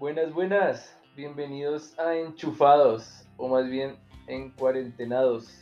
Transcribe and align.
Buenas, 0.00 0.32
buenas. 0.32 0.96
Bienvenidos 1.14 1.92
a 1.98 2.14
Enchufados, 2.14 3.26
o 3.36 3.48
más 3.48 3.68
bien 3.68 3.98
en 4.28 4.50
Cuarentenados. 4.52 5.52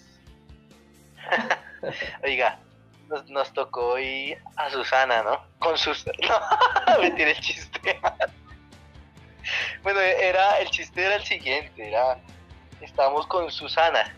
Oiga, 2.22 2.60
nos, 3.08 3.28
nos 3.28 3.52
tocó 3.52 3.94
hoy 3.94 4.36
a 4.54 4.70
Susana, 4.70 5.24
¿no? 5.24 5.40
Con 5.58 5.76
sus... 5.76 6.06
No, 6.22 7.00
mentira 7.00 7.30
el 7.32 7.40
chiste. 7.40 8.00
bueno, 9.82 9.98
era, 9.98 10.60
el 10.60 10.70
chiste 10.70 11.04
era 11.04 11.16
el 11.16 11.24
siguiente, 11.24 11.88
era... 11.88 12.20
Estábamos 12.80 13.26
con 13.26 13.50
Susana, 13.50 14.14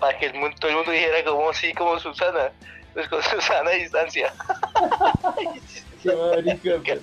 para 0.00 0.18
que 0.18 0.26
el 0.26 0.34
mundo, 0.34 0.54
todo 0.60 0.70
el 0.70 0.76
mundo 0.76 0.92
dijera 0.92 1.24
como 1.24 1.50
sí, 1.54 1.72
como 1.72 1.98
Susana. 1.98 2.52
Pues 2.92 3.08
con 3.08 3.22
Susana 3.22 3.70
a 3.70 3.72
distancia. 3.72 4.34
Qué 6.02 6.14
marica. 6.14 7.00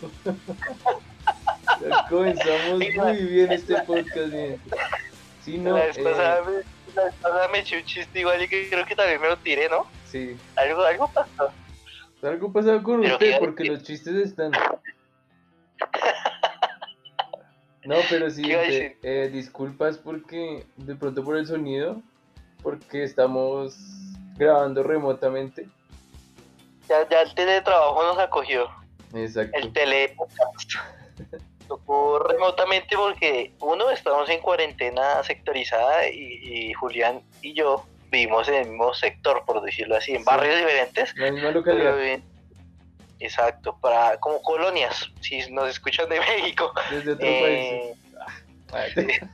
Ya 1.82 2.06
comenzamos 2.10 2.80
muy 2.80 3.24
bien 3.26 3.52
este 3.52 3.76
podcast, 3.82 4.32
bien. 4.32 4.60
Sí, 5.44 5.58
no, 5.58 5.78
la, 5.78 5.86
vez 5.86 5.98
eh, 5.98 6.04
pasada 6.04 6.42
me, 6.44 6.52
la 6.96 7.04
vez 7.06 7.16
pasada 7.22 7.48
me 7.50 7.60
eché 7.60 7.78
un 7.78 7.86
chiste 7.86 8.20
igual 8.20 8.42
y 8.42 8.48
que 8.48 8.70
creo 8.70 8.86
que 8.86 8.96
también 8.96 9.22
me 9.22 9.28
lo 9.30 9.38
tiré, 9.38 9.70
¿no? 9.70 9.88
sí. 10.06 10.36
Algo, 10.56 10.84
algo 10.84 11.08
pasó. 11.14 11.52
Algo 12.24 12.52
pasado 12.52 12.82
con 12.84 13.02
Pero 13.02 13.14
usted 13.14 13.32
que- 13.34 13.40
porque 13.40 13.66
los 13.66 13.84
chistes 13.84 14.16
están. 14.16 14.52
No, 17.86 17.96
pero 18.10 18.30
sí, 18.30 18.42
¿Qué 18.42 18.50
iba 18.50 18.60
a 18.62 18.64
eh, 18.66 18.72
decir? 18.72 18.98
eh, 19.04 19.30
disculpas 19.32 19.98
porque 19.98 20.66
de 20.76 20.96
pronto 20.96 21.24
por 21.24 21.38
el 21.38 21.48
sonido, 21.48 22.02
porque 22.62 23.04
estamos 23.04 23.78
grabando 24.36 24.84
remotamente. 24.84 25.70
Ya, 26.90 27.08
ya 27.08 27.22
el 27.22 27.34
teletrabajo 27.34 28.04
nos 28.04 28.20
acogió. 28.20 28.68
Exacto. 29.14 29.58
el 29.58 29.72
telepodcast. 29.72 30.72
Tocó 31.68 32.20
remotamente 32.20 32.96
porque 32.96 33.52
uno 33.60 33.90
estamos 33.90 34.30
en 34.30 34.40
cuarentena 34.40 35.22
sectorizada 35.24 36.08
y, 36.08 36.40
y 36.70 36.74
Julián 36.74 37.22
y 37.42 37.54
yo 37.54 37.86
vivimos 38.10 38.48
en 38.48 38.56
el 38.56 38.68
mismo 38.70 38.94
sector, 38.94 39.44
por 39.46 39.62
decirlo 39.62 39.98
así, 39.98 40.12
en 40.14 40.20
Sí. 40.20 40.24
barrios 40.24 40.58
diferentes. 40.58 41.14
La 41.18 41.32
misma 41.32 41.52
localidad, 41.52 41.98
exacto, 43.20 43.78
para 43.82 44.18
como 44.20 44.42
colonias, 44.42 45.12
si 45.22 45.40
nos 45.52 45.70
escuchan 45.70 46.08
de 46.08 46.20
México, 46.20 46.72
desde 46.90 47.12
otro 47.14 47.28
eh, 47.28 47.94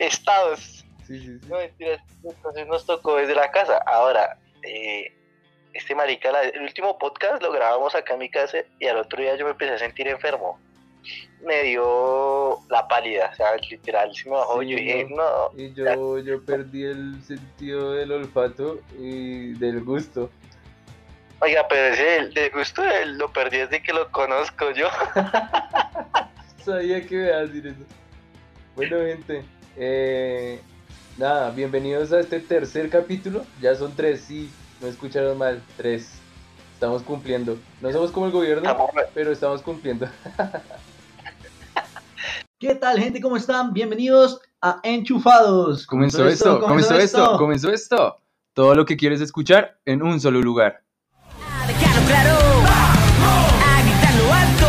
estados. 0.00 0.84
Sí, 1.06 1.18
sí, 1.20 1.38
sí. 1.40 1.46
No, 1.48 1.58
mentiras. 1.58 2.00
Entonces 2.22 2.66
nos 2.66 2.84
tocó 2.86 3.16
desde 3.16 3.34
la 3.34 3.50
casa. 3.50 3.78
Ahora, 3.86 4.37
marica, 6.08 6.32
la- 6.32 6.40
el 6.42 6.62
último 6.62 6.98
podcast 6.98 7.42
lo 7.42 7.52
grabamos 7.52 7.94
acá 7.94 8.14
en 8.14 8.20
mi 8.20 8.30
casa 8.30 8.58
y 8.80 8.86
al 8.86 8.96
otro 8.96 9.20
día 9.20 9.36
yo 9.36 9.44
me 9.44 9.50
empecé 9.50 9.74
a 9.74 9.78
sentir 9.78 10.08
enfermo. 10.08 10.58
Me 11.44 11.62
dio 11.64 12.58
la 12.70 12.88
pálida, 12.88 13.28
o 13.32 13.36
sea, 13.36 13.54
literal, 13.56 14.14
se 14.14 14.24
me 14.28 14.36
bajó. 14.36 14.60
Sí, 14.62 14.68
yo 14.70 14.76
dije, 14.76 15.06
no. 15.10 15.16
no, 15.16 15.50
Y 15.62 15.74
yo, 15.74 16.18
yo 16.18 16.42
perdí 16.44 16.84
el 16.84 17.22
sentido 17.22 17.92
del 17.92 18.10
olfato 18.12 18.80
y 18.98 19.52
del 19.58 19.84
gusto. 19.84 20.30
oiga, 21.40 21.66
pero 21.68 21.92
ese 21.94 22.02
del, 22.02 22.32
del 22.34 22.50
gusto 22.52 22.82
lo 23.06 23.30
perdí 23.32 23.58
desde 23.58 23.82
que 23.82 23.92
lo 23.92 24.10
conozco 24.10 24.70
yo. 24.72 24.88
Sabía 26.64 27.06
que 27.06 27.16
me 27.16 27.24
ibas 27.26 27.36
a 27.36 27.40
decir 27.40 27.66
eso. 27.66 27.84
Bueno, 28.76 28.96
gente, 28.98 29.44
eh, 29.76 30.58
nada, 31.18 31.50
bienvenidos 31.50 32.12
a 32.12 32.20
este 32.20 32.40
tercer 32.40 32.88
capítulo. 32.90 33.44
Ya 33.60 33.74
son 33.74 33.94
tres, 33.94 34.22
sí, 34.22 34.50
no 34.80 34.86
escucharon 34.86 35.36
mal, 35.38 35.62
tres. 35.76 36.20
Estamos 36.74 37.02
cumpliendo. 37.02 37.58
No 37.80 37.90
somos 37.92 38.12
como 38.12 38.26
el 38.26 38.32
gobierno, 38.32 38.76
pero 39.14 39.32
estamos 39.32 39.62
cumpliendo. 39.62 40.06
¿Qué 42.58 42.74
tal, 42.74 42.98
gente? 42.98 43.20
¿Cómo 43.20 43.36
están? 43.36 43.72
Bienvenidos 43.72 44.40
a 44.60 44.80
Enchufados. 44.82 45.86
Comenzó 45.86 46.26
esto, 46.28 46.60
comenzó 46.60 46.96
esto, 46.96 47.36
comenzó 47.36 47.70
esto. 47.72 48.16
Todo 48.52 48.74
lo 48.74 48.84
que 48.84 48.96
quieres 48.96 49.20
escuchar 49.20 49.78
en 49.84 50.02
un 50.02 50.18
solo 50.20 50.40
lugar. 50.40 50.82
A 51.22 51.66
dejarlo 51.66 52.06
claro, 52.06 52.38
a 52.68 53.82
gritarlo 53.82 54.32
alto, 54.32 54.66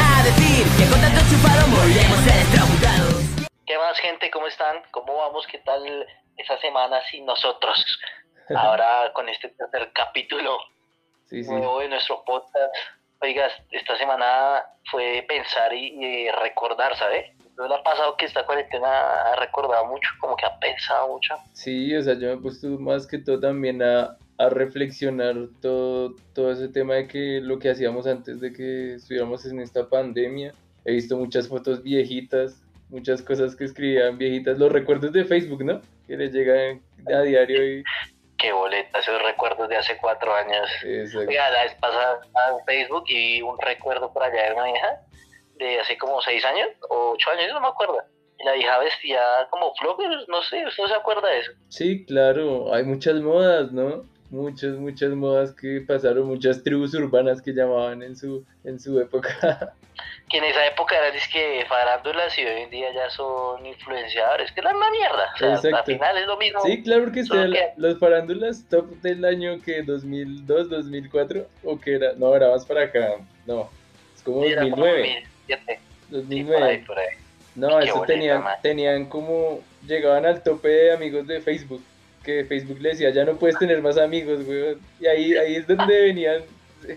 a 0.00 0.22
decir 0.24 0.66
que 0.76 0.86
con 0.90 1.00
tanto 1.00 1.20
enchufado 1.20 1.68
moriremos 1.68 2.26
electrocutados. 2.26 3.22
¿Qué 3.66 3.78
más, 3.78 3.98
gente? 3.98 4.30
¿Cómo 4.32 4.46
están? 4.46 4.76
¿Cómo 4.90 5.16
vamos? 5.16 5.46
¿Qué 5.50 5.58
tal 5.58 6.06
esa 6.36 6.58
semana 6.60 7.00
sin 7.10 7.26
nosotros? 7.26 7.98
Ahora 8.50 9.12
con 9.14 9.28
este 9.28 9.48
tercer 9.48 9.90
capítulo 9.94 10.58
Sí, 11.26 11.42
sí. 11.42 11.50
nuevo 11.50 11.80
de 11.80 11.88
nuestro 11.88 12.22
podcast. 12.24 12.74
Oiga, 13.20 13.48
esta 13.70 13.96
semana 13.96 14.62
fue 14.90 15.24
pensar 15.26 15.72
y, 15.72 15.94
y 16.04 16.30
recordar, 16.30 16.94
¿sabe? 16.96 17.32
¿No 17.56 17.66
le 17.68 17.74
ha 17.76 17.82
pasado 17.82 18.16
que 18.16 18.26
esta 18.26 18.44
cuarentena 18.44 19.32
ha 19.32 19.36
recordado 19.36 19.86
mucho? 19.86 20.10
Como 20.20 20.36
que 20.36 20.44
ha 20.44 20.58
pensado 20.58 21.08
mucho. 21.08 21.34
Sí, 21.52 21.94
o 21.96 22.02
sea, 22.02 22.14
yo 22.14 22.28
me 22.28 22.34
he 22.34 22.36
puesto 22.36 22.66
más 22.78 23.06
que 23.06 23.18
todo 23.18 23.40
también 23.40 23.82
a, 23.82 24.16
a 24.38 24.48
reflexionar 24.50 25.36
todo, 25.62 26.14
todo 26.34 26.52
ese 26.52 26.68
tema 26.68 26.94
de 26.94 27.08
que 27.08 27.40
lo 27.40 27.58
que 27.58 27.70
hacíamos 27.70 28.06
antes 28.06 28.40
de 28.40 28.52
que 28.52 28.94
estuviéramos 28.94 29.46
en 29.46 29.60
esta 29.60 29.88
pandemia. 29.88 30.52
He 30.84 30.92
visto 30.92 31.16
muchas 31.16 31.48
fotos 31.48 31.82
viejitas, 31.82 32.60
muchas 32.90 33.22
cosas 33.22 33.56
que 33.56 33.64
escribían 33.64 34.18
viejitas, 34.18 34.58
los 34.58 34.70
recuerdos 34.70 35.12
de 35.12 35.24
Facebook, 35.24 35.64
¿no? 35.64 35.80
Que 36.06 36.16
les 36.16 36.32
llegan 36.32 36.82
a 37.08 37.20
diario 37.22 37.78
y... 37.78 37.84
Qué 38.38 38.52
boleta, 38.52 38.98
esos 38.98 39.22
recuerdos 39.22 39.68
de 39.68 39.76
hace 39.76 39.96
cuatro 39.96 40.34
años. 40.34 40.68
Exacto. 40.84 41.28
Oiga, 41.28 41.50
la 41.50 41.62
vez 41.64 41.74
pasada 41.74 42.20
en 42.50 42.64
Facebook 42.64 43.04
y 43.06 43.14
vi 43.14 43.42
un 43.42 43.58
recuerdo 43.60 44.12
por 44.12 44.22
allá 44.22 44.48
de 44.48 44.54
una 44.54 44.70
hija 44.70 45.00
de 45.56 45.80
hace 45.80 45.96
como 45.96 46.20
seis 46.20 46.44
años 46.44 46.68
o 46.88 47.12
ocho 47.12 47.30
años, 47.30 47.52
no 47.52 47.60
me 47.60 47.68
acuerdo. 47.68 48.02
Y 48.38 48.44
la 48.44 48.56
hija 48.56 48.78
vestía 48.78 49.22
como 49.50 49.72
floggers, 49.76 50.28
no 50.28 50.42
sé, 50.42 50.66
¿usted 50.66 50.82
no 50.82 50.88
se 50.88 50.94
acuerda 50.94 51.28
de 51.28 51.38
eso? 51.38 51.52
Sí, 51.68 52.04
claro, 52.04 52.74
hay 52.74 52.82
muchas 52.82 53.14
modas, 53.20 53.70
¿no? 53.70 54.04
Muchas, 54.34 54.72
muchas 54.76 55.10
modas 55.10 55.52
que 55.52 55.80
pasaron, 55.86 56.26
muchas 56.26 56.60
tribus 56.64 56.92
urbanas 56.94 57.40
que 57.40 57.52
llamaban 57.52 58.02
en 58.02 58.16
su, 58.16 58.44
en 58.64 58.80
su 58.80 58.98
época. 59.00 59.28
que 60.28 60.38
en 60.38 60.44
esa 60.44 60.66
época 60.66 60.96
eran 60.98 61.16
que 61.32 61.64
farándulas 61.68 62.36
y 62.36 62.44
hoy 62.44 62.62
en 62.62 62.70
día 62.70 62.92
ya 62.92 63.08
son 63.10 63.64
influenciadores, 63.64 64.50
que 64.50 64.58
es 64.60 64.64
la 64.64 64.72
misma 64.72 64.90
mierda. 64.90 65.32
O 65.34 65.38
sea, 65.38 65.54
Exacto. 65.54 65.76
al 65.76 65.84
final 65.84 66.18
es 66.18 66.26
lo 66.26 66.36
mismo. 66.36 66.60
Sí, 66.62 66.82
claro 66.82 67.12
que 67.12 67.22
que- 67.22 67.72
los 67.76 67.98
farándulas 68.00 68.64
top 68.68 68.90
del 69.02 69.24
año 69.24 69.60
que 69.64 69.82
2002, 69.84 70.68
2004 70.68 71.46
o 71.62 71.78
que 71.80 71.94
era, 71.94 72.14
no, 72.16 72.34
era 72.34 72.50
más 72.50 72.66
para 72.66 72.82
acá, 72.84 73.18
no, 73.46 73.70
es 74.16 74.22
como 74.22 74.42
Sí, 74.42 74.48
era 74.50 74.62
como 74.62 74.76
2009, 74.84 75.24
2007, 75.46 75.78
sí, 75.78 76.10
por 76.10 76.18
ahí, 76.18 76.22
2009. 76.22 76.84
por 76.88 76.98
ahí. 76.98 77.06
No, 77.54 77.78
Qué 77.78 77.84
eso 77.84 78.02
tenían, 78.04 78.42
man. 78.42 78.56
tenían 78.62 79.06
como, 79.06 79.60
llegaban 79.86 80.26
al 80.26 80.42
tope 80.42 80.66
de 80.68 80.92
amigos 80.92 81.24
de 81.28 81.40
Facebook, 81.40 81.84
que 82.24 82.44
Facebook 82.44 82.80
le 82.80 82.90
decía, 82.90 83.10
ya 83.10 83.24
no 83.24 83.36
puedes 83.36 83.58
tener 83.58 83.80
más 83.82 83.98
amigos, 83.98 84.40
weón, 84.46 84.80
y 85.00 85.06
ahí, 85.06 85.36
ahí 85.36 85.56
es 85.56 85.66
donde 85.66 86.00
venían, 86.02 86.42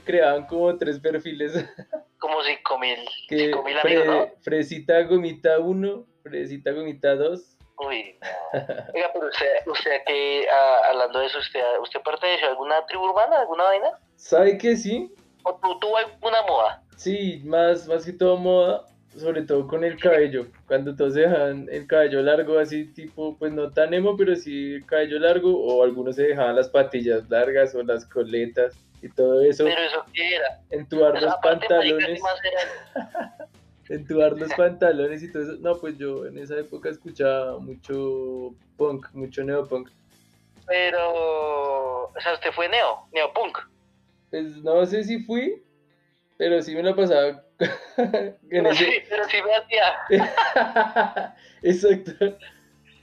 creaban 0.06 0.46
como 0.48 0.76
tres 0.78 1.00
perfiles, 1.00 1.54
Como 2.20 2.42
5 2.42 2.80
mil, 2.80 2.98
mil 3.30 3.78
amigos, 3.78 4.06
¿no? 4.08 4.28
Fresita 4.42 5.04
Gomita 5.04 5.60
1, 5.60 6.06
Fresita 6.24 6.72
Gomita 6.72 7.16
2, 7.16 7.58
Uy, 7.86 8.18
no. 8.20 8.60
Oiga, 8.96 9.12
pero 9.14 9.28
usted, 9.28 9.68
usted 9.68 10.02
que, 10.08 10.48
hablando 10.90 11.20
de 11.20 11.28
eso, 11.28 11.38
¿usted, 11.38 11.62
¿usted 11.80 12.00
perteneció 12.02 12.48
a 12.48 12.50
alguna 12.50 12.84
tribu 12.88 13.04
urbana, 13.06 13.40
alguna 13.42 13.66
vaina? 13.66 13.92
¿sabe 14.16 14.58
que 14.58 14.76
sí? 14.76 15.14
¿O 15.44 15.54
tu- 15.60 15.78
tuvo 15.80 15.96
alguna 15.98 16.42
moda? 16.48 16.82
Sí, 16.96 17.40
más, 17.46 17.88
más 17.88 18.04
que 18.04 18.14
todo 18.14 18.36
moda, 18.38 18.84
sobre 19.18 19.44
todo 19.44 19.68
con 19.68 19.84
el 19.84 20.00
cabello. 20.00 20.48
Cuando 20.68 20.96
todos 20.96 21.14
se 21.14 21.22
dejaban 21.22 21.68
el 21.72 21.88
cabello 21.88 22.22
largo, 22.22 22.60
así 22.60 22.86
tipo, 22.86 23.38
pues 23.38 23.52
no 23.52 23.72
tan 23.72 23.94
emo, 23.94 24.16
pero 24.16 24.36
sí 24.36 24.76
el 24.76 24.86
cabello 24.86 25.20
largo, 25.20 25.58
o 25.58 25.84
algunos 25.84 26.16
se 26.16 26.24
dejaban 26.24 26.56
las 26.56 26.70
patillas 26.70 27.30
largas 27.30 27.76
o 27.76 27.84
las 27.84 28.06
coletas 28.06 28.76
y 29.02 29.10
todo 29.10 29.42
eso. 29.42 29.66
Pero 29.66 29.82
eso 29.82 30.06
qué 30.14 30.36
era. 30.36 30.62
Entubar 30.70 31.22
los 31.22 31.34
aparte, 31.34 31.68
marica, 31.70 31.98
¿qué 31.98 32.18
pantalones, 32.20 32.22
entubar 33.90 34.34
los 34.34 34.54
pantalones 34.54 35.24
y 35.24 35.32
todo 35.32 35.44
eso. 35.44 35.58
No, 35.62 35.78
pues 35.78 35.98
yo 35.98 36.26
en 36.26 36.38
esa 36.38 36.58
época 36.60 36.90
escuchaba 36.90 37.60
mucho 37.60 38.54
punk, 38.78 39.08
mucho 39.14 39.44
neopunk. 39.44 39.90
Pero, 40.66 42.10
o 42.10 42.20
sea, 42.20 42.34
usted 42.34 42.52
fue 42.52 42.68
neo, 42.68 43.08
neopunk. 43.14 43.58
Pues 44.30 44.58
no 44.58 44.86
sé 44.86 45.04
si 45.06 45.24
fui, 45.24 45.64
pero 46.38 46.62
sí 46.62 46.76
me 46.76 46.84
la 46.84 46.96
pasaba 46.96 47.42
Pero 48.50 48.74
sí, 48.76 48.88
pero 49.10 49.24
sí 49.26 49.38
me 49.42 49.56
hacía. 49.56 51.36
Exacto. 51.64 52.12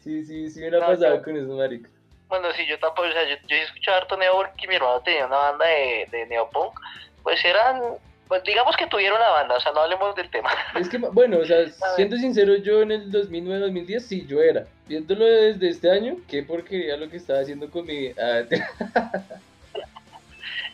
Sí, 0.02 0.24
sí, 0.24 0.50
sí 0.50 0.60
me 0.60 0.70
la 0.70 0.80
No, 0.80 0.86
pasaba 0.86 1.16
yo- 1.16 1.22
con 1.22 1.36
esos 1.36 1.56
maricos. 1.56 1.90
Bueno, 2.28 2.48
sí, 2.56 2.64
yo 2.66 2.78
tampoco, 2.78 3.08
o 3.08 3.12
sea, 3.12 3.22
yo, 3.28 3.36
yo 3.46 3.56
escuchaba 3.56 3.98
harto 3.98 4.16
neo 4.16 4.34
porque 4.36 4.66
mi 4.68 4.74
hermano 4.76 5.00
tenía 5.02 5.26
una 5.26 5.36
banda 5.36 5.66
de, 5.66 6.08
de 6.10 6.26
neopunk. 6.26 6.78
Pues 7.22 7.44
eran, 7.44 7.80
pues 8.28 8.42
digamos 8.44 8.76
que 8.76 8.86
tuvieron 8.86 9.18
la 9.20 9.30
banda, 9.30 9.56
o 9.56 9.60
sea, 9.60 9.72
no 9.72 9.80
hablemos 9.80 10.14
del 10.16 10.30
tema. 10.30 10.50
Es 10.78 10.88
que, 10.88 10.98
bueno, 10.98 11.38
o 11.38 11.44
sea, 11.44 11.66
siendo 11.96 12.16
sincero, 12.16 12.56
yo 12.56 12.82
en 12.82 12.92
el 12.92 13.10
2009-2010 13.12 14.00
sí, 14.00 14.26
yo 14.26 14.40
era. 14.42 14.66
Viéndolo 14.86 15.24
desde 15.24 15.68
este 15.68 15.90
año, 15.90 16.16
qué 16.28 16.42
porquería 16.42 16.96
lo 16.96 17.08
que 17.08 17.16
estaba 17.18 17.40
haciendo 17.40 17.70
con 17.70 17.86
mi... 17.86 18.08
ah, 18.20 18.42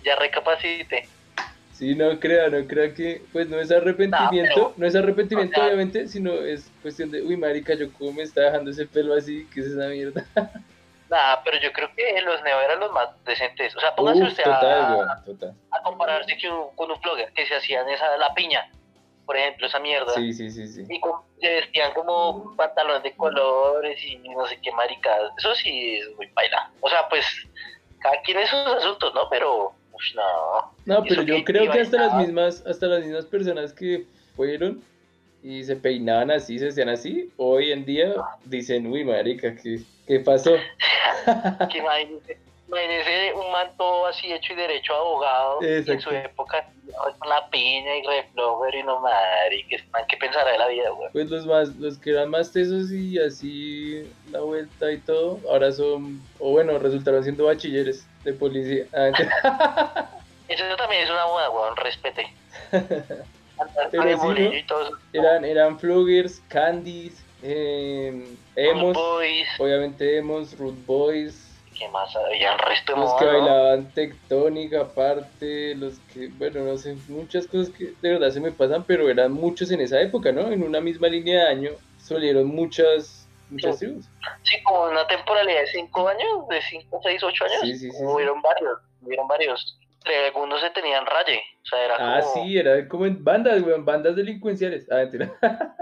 Ya 0.04 0.16
recapacité. 0.16 1.08
Sí, 1.80 1.94
no 1.94 2.20
crea, 2.20 2.50
no 2.50 2.66
crea 2.68 2.92
que, 2.92 3.22
pues 3.32 3.48
no 3.48 3.58
es 3.58 3.70
arrepentimiento, 3.72 4.50
No, 4.50 4.54
pero- 4.68 4.74
no 4.76 4.86
es 4.86 4.94
arrepentimiento 4.94 5.52
o 5.52 5.54
sea- 5.56 5.64
obviamente, 5.66 6.06
sino 6.08 6.32
es 6.34 6.70
cuestión 6.82 7.10
de, 7.10 7.22
uy, 7.22 7.38
marica, 7.38 7.72
yo 7.72 7.90
cómo 7.94 8.12
me 8.12 8.22
está 8.22 8.42
dejando 8.42 8.70
ese 8.70 8.84
pelo 8.86 9.14
así, 9.14 9.48
¿qué 9.52 9.60
es 9.60 9.66
esa 9.68 9.88
mierda? 9.88 10.22
Nada, 11.08 11.40
pero 11.42 11.58
yo 11.58 11.72
creo 11.72 11.88
que 11.96 12.20
los 12.20 12.42
neo 12.42 12.60
eran 12.60 12.80
los 12.80 12.92
más 12.92 13.08
decentes. 13.24 13.74
O 13.74 13.80
sea, 13.80 13.94
póngase 13.94 14.22
usted 14.24 14.44
total, 14.44 14.82
a, 14.84 14.94
weón, 14.96 15.24
total. 15.24 15.54
a 15.70 15.82
compararse 15.82 16.36
que 16.36 16.50
un- 16.50 16.68
con 16.76 16.90
un 16.90 17.00
vlogger 17.00 17.32
que 17.32 17.46
se 17.46 17.54
hacían 17.56 17.88
esa 17.88 18.14
la 18.18 18.32
piña, 18.34 18.70
por 19.24 19.38
ejemplo, 19.38 19.66
esa 19.66 19.78
mierda. 19.80 20.12
Sí, 20.12 20.34
sí, 20.34 20.50
sí, 20.50 20.68
sí. 20.68 20.84
Y 20.86 21.00
con- 21.00 21.22
se 21.40 21.48
vestían 21.48 21.94
como 21.94 22.54
pantalones 22.56 23.02
de 23.04 23.16
colores 23.16 23.98
y 24.04 24.18
no 24.18 24.46
sé 24.46 24.58
qué 24.62 24.70
maricadas. 24.72 25.32
Eso 25.38 25.54
sí 25.54 25.96
es 25.96 26.14
muy 26.16 26.26
baila. 26.34 26.70
O 26.82 26.90
sea, 26.90 27.08
pues, 27.08 27.24
cada 28.00 28.20
quien 28.20 28.38
es 28.38 28.50
sus 28.50 28.58
asuntos, 28.66 29.14
¿no? 29.14 29.28
Pero, 29.30 29.72
no. 30.14 30.72
No, 30.86 31.04
pero 31.08 31.22
yo 31.22 31.44
creo 31.44 31.70
que 31.70 31.80
hasta 31.80 31.98
las 31.98 32.14
mismas, 32.16 32.64
hasta 32.66 32.86
las 32.86 33.04
mismas 33.04 33.26
personas 33.26 33.72
que 33.72 34.06
fueron 34.36 34.82
y 35.42 35.64
se 35.64 35.76
peinaban 35.76 36.30
así, 36.30 36.58
se 36.58 36.68
hacían 36.68 36.88
así, 36.88 37.30
hoy 37.36 37.72
en 37.72 37.84
día 37.84 38.14
dicen, 38.44 38.86
uy, 38.86 39.04
marica, 39.04 39.54
¿qué, 39.56 39.80
qué 40.06 40.20
pasó? 40.20 40.52
Que 41.70 41.78
imagínese, 41.78 42.38
imagínese 42.66 43.34
un 43.34 43.52
manto 43.52 44.06
así 44.06 44.32
hecho 44.32 44.54
y 44.54 44.56
derecho 44.56 44.94
abogado 44.94 45.58
en 45.62 46.00
su 46.00 46.10
época 46.10 46.66
con 47.18 47.28
la 47.28 47.48
piña 47.50 47.96
y 47.96 48.02
reflower 48.06 48.74
y 48.74 48.82
no 48.82 49.00
marica, 49.00 49.76
man, 49.92 50.02
¿qué 50.08 50.16
pensará 50.16 50.52
de 50.52 50.58
la 50.58 50.68
vida, 50.68 50.90
güey? 50.90 51.10
Pues 51.12 51.30
los 51.30 51.46
más, 51.46 51.76
los 51.76 51.98
que 51.98 52.10
eran 52.10 52.30
más 52.30 52.52
tesos 52.52 52.90
y 52.90 53.18
así 53.18 54.10
la 54.30 54.40
vuelta 54.40 54.90
y 54.90 54.98
todo, 54.98 55.40
ahora 55.48 55.72
son, 55.72 56.20
o 56.38 56.52
bueno, 56.52 56.78
resultaron 56.78 57.22
siendo 57.22 57.44
bachilleres 57.44 58.06
de 58.24 58.32
policía. 58.32 58.84
Ah. 58.92 60.08
Eso 60.48 60.64
también 60.76 61.04
es 61.04 61.10
una 61.10 61.26
moda, 61.26 61.50
weón, 61.50 61.76
respete. 61.76 62.26
Pero 62.70 64.20
sí, 64.20 64.64
¿no? 64.68 64.98
eran, 65.12 65.44
eran 65.44 65.78
floggers, 65.78 66.42
candies, 66.48 67.22
eh, 67.42 68.34
emos, 68.56 68.94
Boys, 68.94 69.48
obviamente 69.58 70.18
emos, 70.18 70.58
root 70.58 70.74
boys, 70.86 71.50
¿qué 71.80 71.88
más? 71.88 72.14
Había 72.14 72.52
el 72.52 72.58
resto 72.58 72.94
de 72.94 73.00
los 73.00 73.10
moda, 73.10 73.18
que 73.18 73.24
¿no? 73.26 73.32
bailaban 73.32 73.90
tectónica 73.92 74.80
aparte, 74.82 75.74
los 75.74 75.98
que, 76.12 76.28
bueno, 76.28 76.60
no 76.64 76.76
sé, 76.76 76.96
muchas 77.08 77.46
cosas 77.46 77.70
que 77.70 77.94
de 78.00 78.10
verdad 78.10 78.30
se 78.30 78.40
me 78.40 78.52
pasan, 78.52 78.84
pero 78.84 79.08
eran 79.08 79.32
muchos 79.32 79.70
en 79.70 79.80
esa 79.80 80.00
época, 80.00 80.32
¿no? 80.32 80.50
En 80.52 80.62
una 80.62 80.80
misma 80.80 81.08
línea 81.08 81.44
de 81.44 81.50
año 81.50 81.70
salieron 81.98 82.46
muchas, 82.46 83.26
Sí. 83.58 84.62
como 84.64 84.84
una 84.84 85.06
temporalidad 85.06 85.60
de 85.60 85.66
5 85.68 86.08
años, 86.08 86.48
de 86.48 86.62
5, 86.62 87.00
6, 87.02 87.22
8 87.22 87.44
años. 87.44 87.60
Sí, 87.62 87.76
sí, 87.76 87.90
sí. 87.90 88.04
Hubieron 88.04 88.40
varios, 88.42 88.78
hubieron 89.02 89.26
varios. 89.28 89.76
Entre 89.98 90.26
algunos 90.26 90.60
se 90.60 90.70
tenían 90.70 91.04
raye. 91.04 91.42
O 91.62 91.66
sea, 91.66 91.84
era 91.84 91.94
Ah, 91.98 92.20
como. 92.22 92.44
sí, 92.44 92.56
era 92.58 92.88
como 92.88 93.06
en 93.06 93.22
bandas, 93.22 93.60
weón, 93.62 93.84
bandas 93.84 94.16
delincuenciales. 94.16 94.86
Ah, 94.90 94.96
mentira. 94.96 95.30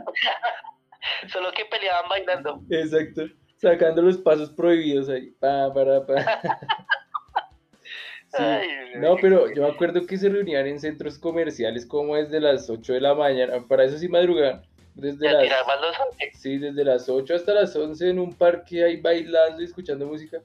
Solo 1.33 1.53
que 1.53 1.65
peleaban 1.67 2.09
bailando. 2.09 2.61
Exacto. 2.71 3.23
Sacando 3.59 4.03
los 4.03 4.19
pasos 4.19 4.51
prohibidos 4.51 5.09
ahí. 5.09 5.31
Pa, 5.41 5.73
para, 5.73 6.05
pa. 6.07 6.15
Sí. 8.37 8.45
No, 8.97 9.17
pero 9.17 9.51
yo 9.55 9.63
me 9.63 9.69
acuerdo 9.71 10.05
que 10.07 10.19
se 10.19 10.29
reunían 10.29 10.67
en 10.67 10.79
centros 10.79 11.19
comerciales 11.19 11.87
como 11.87 12.15
desde 12.15 12.41
las 12.41 12.69
8 12.69 12.93
de 12.93 13.01
la 13.01 13.15
mañana. 13.15 13.55
Para 13.67 13.85
eso 13.85 13.97
sí 13.97 14.07
madrugaban. 14.07 14.63
Desde 14.99 15.33
las, 15.33 15.47
sí, 16.35 16.59
desde 16.59 16.85
las 16.85 17.09
8 17.09 17.37
hasta 17.37 17.55
las 17.55 17.75
11 17.77 18.11
en 18.11 18.19
un 18.19 18.35
parque 18.35 18.83
ahí 18.83 18.97
bailando 19.01 19.63
y 19.63 19.65
escuchando 19.65 20.07
música. 20.07 20.39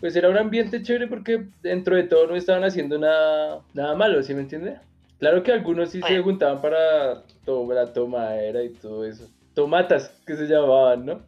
Pues 0.00 0.16
era 0.16 0.28
un 0.28 0.36
ambiente 0.36 0.82
chévere 0.82 1.06
porque 1.06 1.44
dentro 1.62 1.94
de 1.94 2.02
todo 2.02 2.26
no 2.26 2.34
estaban 2.34 2.64
haciendo 2.64 2.98
nada, 2.98 3.60
nada 3.74 3.94
malo, 3.94 4.20
¿sí 4.24 4.34
me 4.34 4.40
entiende? 4.40 4.76
Claro 5.20 5.44
que 5.44 5.52
algunos 5.52 5.90
sí 5.90 6.02
se 6.02 6.18
juntaban 6.20 6.60
para 6.60 7.22
to- 7.44 7.72
la 7.72 7.92
tomadera 7.92 8.64
y 8.64 8.70
todo 8.70 9.04
eso. 9.06 9.28
Tomatas, 9.54 10.08
que 10.26 10.34
se 10.34 10.46
llamaban, 10.48 11.06
¿no? 11.06 11.20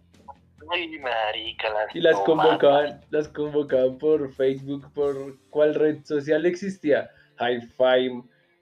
Ay, 0.72 0.98
marica, 0.98 1.70
las 1.70 1.94
Y 1.94 2.00
las 2.00 2.24
tomatas. 2.24 2.58
convocaban, 2.58 3.00
las 3.10 3.28
convocaban 3.28 3.98
por 3.98 4.32
Facebook, 4.32 4.90
por 4.92 5.36
cuál 5.50 5.76
red 5.76 5.98
social 6.04 6.44
existía. 6.44 7.08
Hi-Fi, 7.38 8.10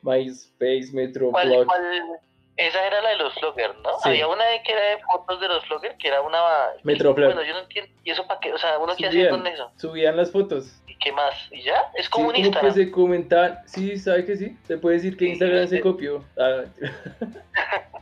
MySpace, 0.03 0.91
¿Cuál, 0.91 0.95
Metroblog. 0.95 1.65
cuál? 1.67 1.81
Esa 2.57 2.87
era 2.87 3.01
la 3.01 3.11
de 3.11 3.17
los 3.17 3.35
vloggers, 3.41 3.75
¿no? 3.83 3.91
Sí. 4.03 4.11
Había 4.11 4.29
una 4.29 4.45
de 4.45 4.63
que 4.63 4.73
era 4.73 4.83
de 4.83 4.99
fotos 5.03 5.41
de 5.41 5.49
los 5.49 5.67
vloggers, 5.69 5.97
que 5.99 6.09
era 6.09 6.21
una... 6.21 6.39
Metroblog. 6.83 7.33
Bueno, 7.33 7.43
yo 7.49 7.55
no 7.55 7.61
entiendo. 7.61 7.91
¿Y 8.05 8.11
eso 8.11 8.27
para 8.27 8.41
qué? 8.41 8.53
O 8.53 8.59
sea, 8.59 8.79
¿uno 8.79 8.95
qué 8.97 9.07
hacía 9.07 9.31
con 9.31 9.47
eso? 9.47 9.71
subían 9.77 10.17
las 10.17 10.31
fotos. 10.31 10.83
¿Y 10.87 10.95
qué 10.99 11.13
más? 11.13 11.35
¿Y 11.51 11.63
ya? 11.63 11.91
Es 11.95 12.07
Sí, 12.07 12.11
como 12.11 12.27
un 12.29 12.33
como 12.35 12.45
Instagram. 12.45 12.75
que 12.75 12.85
se 12.85 12.91
comentaban. 12.91 13.59
Sí, 13.67 13.97
¿sabe 13.97 14.25
que 14.27 14.37
sí? 14.37 14.57
Se 14.67 14.77
puede 14.77 14.97
decir 14.97 15.17
que 15.17 15.25
Sí, 15.25 15.31
Instagram 15.33 15.67
se 15.67 15.77
sí. 15.77 15.83
copió. 15.83 16.25
Ah, 16.39 16.63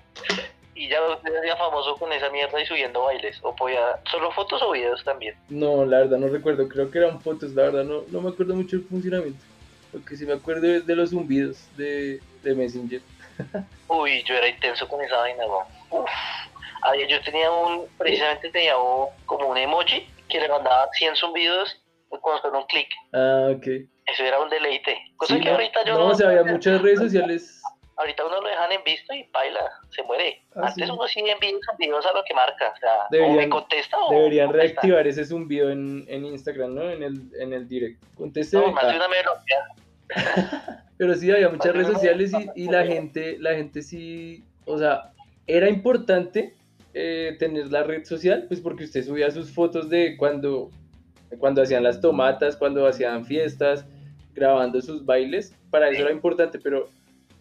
Y 0.74 0.88
ya 0.88 0.98
usted 1.10 1.36
hacía 1.36 1.56
famoso 1.56 1.94
con 1.96 2.10
esa 2.10 2.30
mierda 2.30 2.58
y 2.58 2.64
subiendo 2.64 3.02
bailes. 3.02 3.38
O 3.42 3.54
podía... 3.54 4.00
¿Solo 4.10 4.30
fotos 4.32 4.62
o 4.62 4.70
videos 4.72 5.04
también? 5.04 5.34
no, 5.50 5.84
la 5.84 5.98
verdad 5.98 6.16
no 6.18 6.28
recuerdo. 6.28 6.66
Creo 6.68 6.90
que 6.90 6.98
eran 6.98 7.20
fotos, 7.20 7.50
la 7.50 7.64
verdad 7.64 7.84
no, 7.84 8.02
no 8.08 8.20
me 8.22 8.30
acuerdo 8.30 8.54
mucho 8.54 8.76
el 8.76 8.84
funcionamiento. 8.84 9.44
Lo 9.92 10.04
que 10.04 10.16
sí 10.16 10.24
me 10.26 10.34
acuerdo 10.34 10.66
es 10.66 10.86
de 10.86 10.94
los 10.96 11.10
zumbidos 11.10 11.58
de, 11.76 12.20
de 12.42 12.54
Messenger. 12.54 13.00
Uy, 13.88 14.22
yo 14.24 14.34
era 14.34 14.48
intenso 14.48 14.86
con 14.88 15.02
esa 15.02 15.16
vaina, 15.16 15.44
weón. 15.46 15.64
Uf. 15.90 16.10
Había- 16.82 17.08
yo 17.08 17.20
tenía 17.22 17.50
un, 17.50 17.86
precisamente 17.98 18.50
tenía 18.50 18.76
un- 18.78 19.08
como 19.26 19.48
un 19.48 19.56
emoji 19.56 20.06
que 20.28 20.40
le 20.40 20.48
mandaba 20.48 20.88
100 20.92 21.16
zumbidos 21.16 21.76
con 22.08 22.40
solo 22.40 22.58
un 22.60 22.66
clic. 22.66 22.88
Ah, 23.12 23.48
ok. 23.56 23.66
Eso 24.06 24.24
era 24.24 24.40
un 24.40 24.48
deleite. 24.50 24.96
Cosa 25.16 25.34
Sí, 25.34 25.40
que 25.40 25.46
no, 25.48 25.54
ahorita 25.56 25.84
yo 25.84 25.94
no, 25.94 26.06
o 26.08 26.14
sea, 26.14 26.28
había 26.28 26.44
muchas 26.44 26.80
redes 26.82 26.98
sociales. 26.98 27.59
Ahorita 28.00 28.24
uno 28.26 28.40
lo 28.40 28.48
dejan 28.48 28.72
en 28.72 28.82
visto 28.84 29.12
y 29.12 29.28
baila, 29.32 29.60
se 29.90 30.02
muere. 30.04 30.42
Ah, 30.56 30.68
Antes 30.68 30.86
sí. 30.86 30.90
uno 30.92 31.06
sí 31.06 31.20
envía 31.20 31.50
zumbidos 31.70 32.06
a 32.06 32.12
lo 32.14 32.24
que 32.24 32.32
marca. 32.34 32.72
O 32.74 32.78
sea, 32.78 32.90
o 33.04 33.06
Deberían- 33.10 33.36
me 33.36 33.48
contesta 33.50 33.98
o 33.98 34.10
Deberían 34.10 34.46
contesta. 34.48 34.72
reactivar 34.80 35.06
ese 35.06 35.24
zumbido 35.26 35.70
en, 35.70 36.04
en 36.08 36.24
Instagram, 36.24 36.74
¿no? 36.74 36.90
En 36.90 37.02
el, 37.02 37.20
en 37.38 37.52
el 37.52 37.68
direct. 37.68 38.02
Conteste. 38.16 38.56
No, 38.56 38.72
más 38.72 38.86
de 38.88 38.96
una 38.96 39.08
melodía. 39.08 39.66
Pero 40.96 41.14
sí, 41.14 41.30
había 41.30 41.48
muchas 41.48 41.72
redes 41.72 41.88
sociales 41.88 42.32
y, 42.32 42.62
y 42.64 42.68
la 42.68 42.84
gente, 42.84 43.36
la 43.38 43.54
gente 43.54 43.82
sí, 43.82 44.44
o 44.66 44.76
sea, 44.78 45.12
era 45.46 45.68
importante 45.68 46.54
eh, 46.94 47.36
tener 47.38 47.66
la 47.70 47.82
red 47.84 48.04
social, 48.04 48.44
pues 48.48 48.60
porque 48.60 48.84
usted 48.84 49.04
subía 49.04 49.30
sus 49.30 49.52
fotos 49.52 49.88
de 49.88 50.16
cuando, 50.16 50.70
cuando 51.38 51.62
hacían 51.62 51.82
las 51.84 52.00
tomatas, 52.00 52.56
cuando 52.56 52.86
hacían 52.86 53.24
fiestas, 53.24 53.86
grabando 54.34 54.80
sus 54.82 55.04
bailes, 55.04 55.54
para 55.70 55.88
eso 55.90 56.02
era 56.02 56.12
importante, 56.12 56.58
pero 56.58 56.88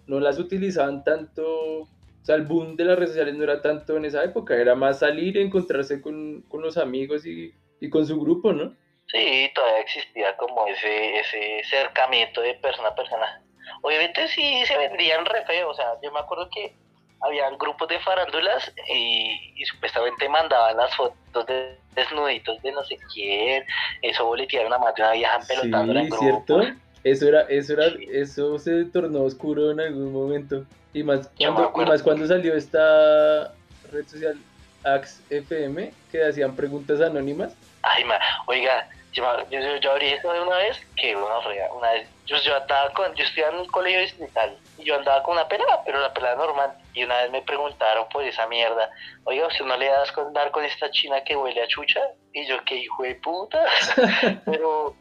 no 0.10 0.20
las 0.20 0.40
utilizaban 0.40 1.04
tanto, 1.04 1.44
o 1.82 1.88
sea, 2.24 2.36
el 2.36 2.44
boom 2.44 2.76
de 2.76 2.84
las 2.86 2.98
redes 2.98 3.12
sociales 3.12 3.36
no 3.36 3.44
era 3.44 3.62
tanto 3.62 3.96
en 3.96 4.06
esa 4.06 4.24
época, 4.24 4.56
era 4.56 4.76
más 4.76 5.00
salir, 5.00 5.38
encontrarse 5.38 6.02
con, 6.02 6.42
con 6.50 6.62
los 6.62 6.78
amigos 6.78 7.26
y, 7.26 7.54
y 7.80 7.90
con 7.90 8.06
su 8.06 8.20
grupo, 8.20 8.52
¿no? 8.52 8.74
Sí, 9.08 9.50
todavía 9.56 9.80
existía 9.82 10.36
como 10.38 10.68
ese, 10.68 11.20
ese 11.20 11.62
acercamiento 11.62 12.42
de 12.42 12.56
persona 12.56 12.90
a 12.90 12.96
persona. 12.96 13.42
Obviamente 13.84 14.28
sí 14.28 14.64
se 14.66 14.78
vendían 14.78 15.26
re 15.26 15.46
feo, 15.46 15.70
o 15.70 15.74
sea, 15.74 15.94
yo 16.04 16.12
me 16.12 16.20
acuerdo 16.20 16.50
que 16.54 16.74
habían 17.22 17.58
grupos 17.58 17.88
de 17.88 18.00
farándulas 18.00 18.74
y, 18.94 19.54
y 19.56 19.66
supuestamente 19.66 20.28
mandaban 20.30 20.78
las 20.78 20.96
fotos 20.96 21.46
de 21.46 21.78
desnuditos 21.96 22.62
de 22.62 22.72
no 22.72 22.84
sé 22.84 22.98
quién, 23.14 23.64
eso 24.02 24.26
boletearon 24.26 24.72
a 24.74 24.78
más 24.80 24.96
de 24.96 25.02
una 25.02 25.12
vieja 25.14 25.40
pelotándola 25.48 26.00
en 26.02 26.06
Sí, 26.06 26.12
grupo. 26.12 26.24
cierto. 26.24 26.62
Eso 27.04 27.28
era, 27.28 27.42
eso 27.44 27.74
era, 27.74 27.86
eso 28.12 28.60
se 28.60 28.86
tornó 28.86 29.24
oscuro 29.24 29.72
en 29.72 29.80
algún 29.80 30.12
momento. 30.12 30.66
Y 30.94 31.04
más 31.04 31.30
cuando, 31.38 31.72
y 31.76 31.86
más 31.86 32.04
cuando 32.04 32.28
salió 32.28 32.56
esta 32.56 33.54
red 33.92 34.06
social 34.08 34.38
Ax 34.84 35.22
FM, 35.30 35.94
que 36.12 36.24
hacían 36.26 36.56
preguntas 36.56 37.00
anónimas. 37.02 37.54
Ay, 37.84 38.04
ma, 38.06 38.20
oiga, 38.48 38.90
yo, 39.14 39.24
yo, 39.50 39.60
yo- 39.78 39.92
abrí 39.92 40.08
eso 40.08 40.32
de 40.34 40.42
una 40.42 40.58
vez, 40.58 40.78
que 40.96 41.16
una 41.16 41.92
vez, 41.94 42.08
yo, 42.26 42.38
yo 42.44 42.56
andaba 42.56 42.90
con, 42.94 43.14
yo 43.16 43.24
estudiaba 43.24 43.54
en 43.54 43.62
un 43.62 43.68
colegio 43.68 44.00
distrital, 44.02 44.58
y 44.78 44.84
yo 44.84 44.96
andaba 44.96 45.24
con 45.24 45.34
una 45.34 45.48
pelada, 45.48 45.82
pero 45.86 46.00
la 46.00 46.14
pelada 46.14 46.36
normal, 46.36 46.72
y 46.94 47.04
una 47.04 47.22
vez 47.24 47.32
me 47.32 47.42
preguntaron 47.42 48.08
por 48.10 48.24
esa 48.24 48.48
mierda, 48.48 48.90
oiga, 49.24 49.48
¿usted 49.48 49.66
no 49.66 49.78
le 49.78 49.88
das 49.88 50.12
con 50.12 50.34
dar 50.34 50.52
con 50.52 50.64
esta 50.66 50.90
china 50.92 51.24
que 51.24 51.36
huele 51.36 51.62
a 51.64 51.68
chucha? 51.68 52.02
Y 52.34 52.46
yo, 52.48 52.58
qué 52.66 52.76
hijo 52.78 53.04
de 53.04 53.16
puta, 53.16 53.64
pero, 54.46 54.96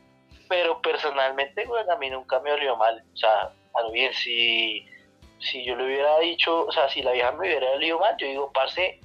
pero 0.48 0.80
personalmente, 0.82 1.64
bueno, 1.66 1.92
a 1.92 1.98
mí 1.98 2.10
nunca 2.10 2.40
me 2.40 2.52
olió 2.52 2.76
mal, 2.76 3.02
o 3.12 3.16
sea, 3.16 3.52
a 3.74 3.82
lo 3.82 3.92
bien, 3.92 4.12
si, 4.14 4.84
si 5.38 5.64
yo 5.64 5.76
le 5.76 5.84
hubiera 5.86 6.18
dicho, 6.20 6.66
o 6.66 6.72
sea, 6.72 6.88
si 6.88 7.02
la 7.02 7.12
vieja 7.12 7.32
me 7.32 7.40
hubiera 7.40 7.70
olido 7.72 7.98
mal, 7.98 8.14
yo 8.18 8.26
digo, 8.26 8.50
parce, 8.52 9.00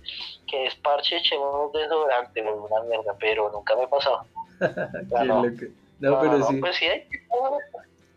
que 0.48 0.66
es 0.66 0.76
parche, 0.76 1.18
echemos 1.18 1.72
desodorante 1.74 2.42
o 2.48 2.66
una 2.66 2.82
mierda, 2.84 3.16
pero 3.20 3.52
nunca 3.52 3.76
me 3.76 3.88
pasó. 3.88 4.26
No. 5.26 5.46
loco. 5.46 5.66
No, 6.00 6.20
pero 6.20 6.44
sí. 6.44 6.58
Pues 6.58 6.76
sí, 6.78 6.86
hay- 6.86 7.08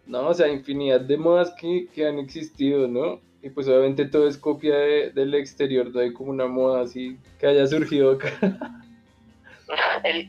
No, 0.06 0.28
o 0.28 0.34
sea, 0.34 0.48
infinidad 0.48 1.00
de 1.00 1.16
modas 1.16 1.52
que, 1.60 1.88
que 1.92 2.06
han 2.06 2.18
existido, 2.18 2.86
¿no? 2.88 3.20
Y 3.42 3.50
pues 3.50 3.68
obviamente 3.68 4.06
todo 4.06 4.26
es 4.28 4.36
copia 4.38 4.76
de- 4.76 5.10
del 5.10 5.34
exterior, 5.34 5.88
no 5.92 6.00
hay 6.00 6.12
como 6.12 6.30
una 6.30 6.46
moda 6.46 6.82
así 6.82 7.16
que 7.38 7.46
haya 7.46 7.66
surgido 7.66 8.12
acá. 8.12 8.28
el, 10.04 10.28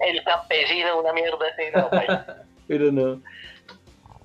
el 0.00 0.24
campesino, 0.24 1.00
una 1.00 1.12
mierda 1.12 1.38
así, 1.52 1.62
no, 1.74 1.88
pues. 1.90 2.06
Pero 2.68 2.92
no. 2.92 3.20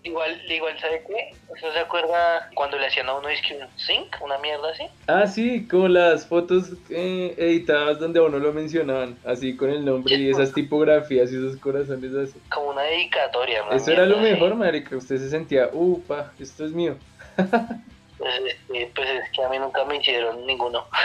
Igual, 0.04 0.42
igual, 0.52 0.80
¿sabe 0.80 1.04
qué? 1.08 1.36
¿Usted 1.54 1.74
se 1.74 1.80
acuerda 1.80 2.50
cuando 2.56 2.76
le 2.80 2.88
hacían 2.88 3.08
a 3.08 3.14
uno 3.14 3.28
disque 3.28 3.56
un 3.56 3.68
sync, 3.78 4.16
una 4.22 4.40
mierda 4.40 4.72
así? 4.72 4.84
Ah, 5.06 5.28
sí, 5.28 5.68
como 5.68 5.88
las 5.88 6.26
fotos 6.26 6.72
eh, 6.90 7.36
editadas 7.38 8.00
donde 8.00 8.20
a 8.20 8.24
uno 8.24 8.40
lo 8.40 8.52
mencionaban, 8.52 9.16
así 9.28 9.56
con 9.56 9.70
el 9.70 9.86
nombre 9.86 10.16
y 10.16 10.32
esas 10.32 10.52
tipografías 10.54 11.32
y 11.32 11.36
esos 11.36 11.56
corazones 11.58 12.16
así. 12.16 12.40
Como 12.50 12.72
una 12.72 12.82
dedicatoria, 12.82 13.64
una 13.64 13.76
Eso 13.76 13.92
era 13.92 14.08
lo 14.08 14.16
así. 14.18 14.24
mejor, 14.32 14.56
marica. 14.56 14.96
Usted 14.98 15.18
se 15.18 15.30
sentía, 15.30 15.70
upa, 15.72 16.32
esto 16.40 16.66
es 16.66 16.72
mío. 16.72 16.96
Pues, 17.36 18.34
este, 18.48 18.92
pues 18.96 19.08
es 19.08 19.30
que 19.32 19.44
a 19.44 19.50
mí 19.50 19.60
nunca 19.60 19.86
me 19.86 19.98
hicieron 19.98 20.46
ninguno. 20.48 20.84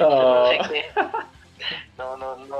Ah, 0.00 0.08
No 0.08 0.46
sé 0.48 0.58
qué. 0.72 0.84
No, 1.98 2.16
no, 2.16 2.36
no. 2.46 2.56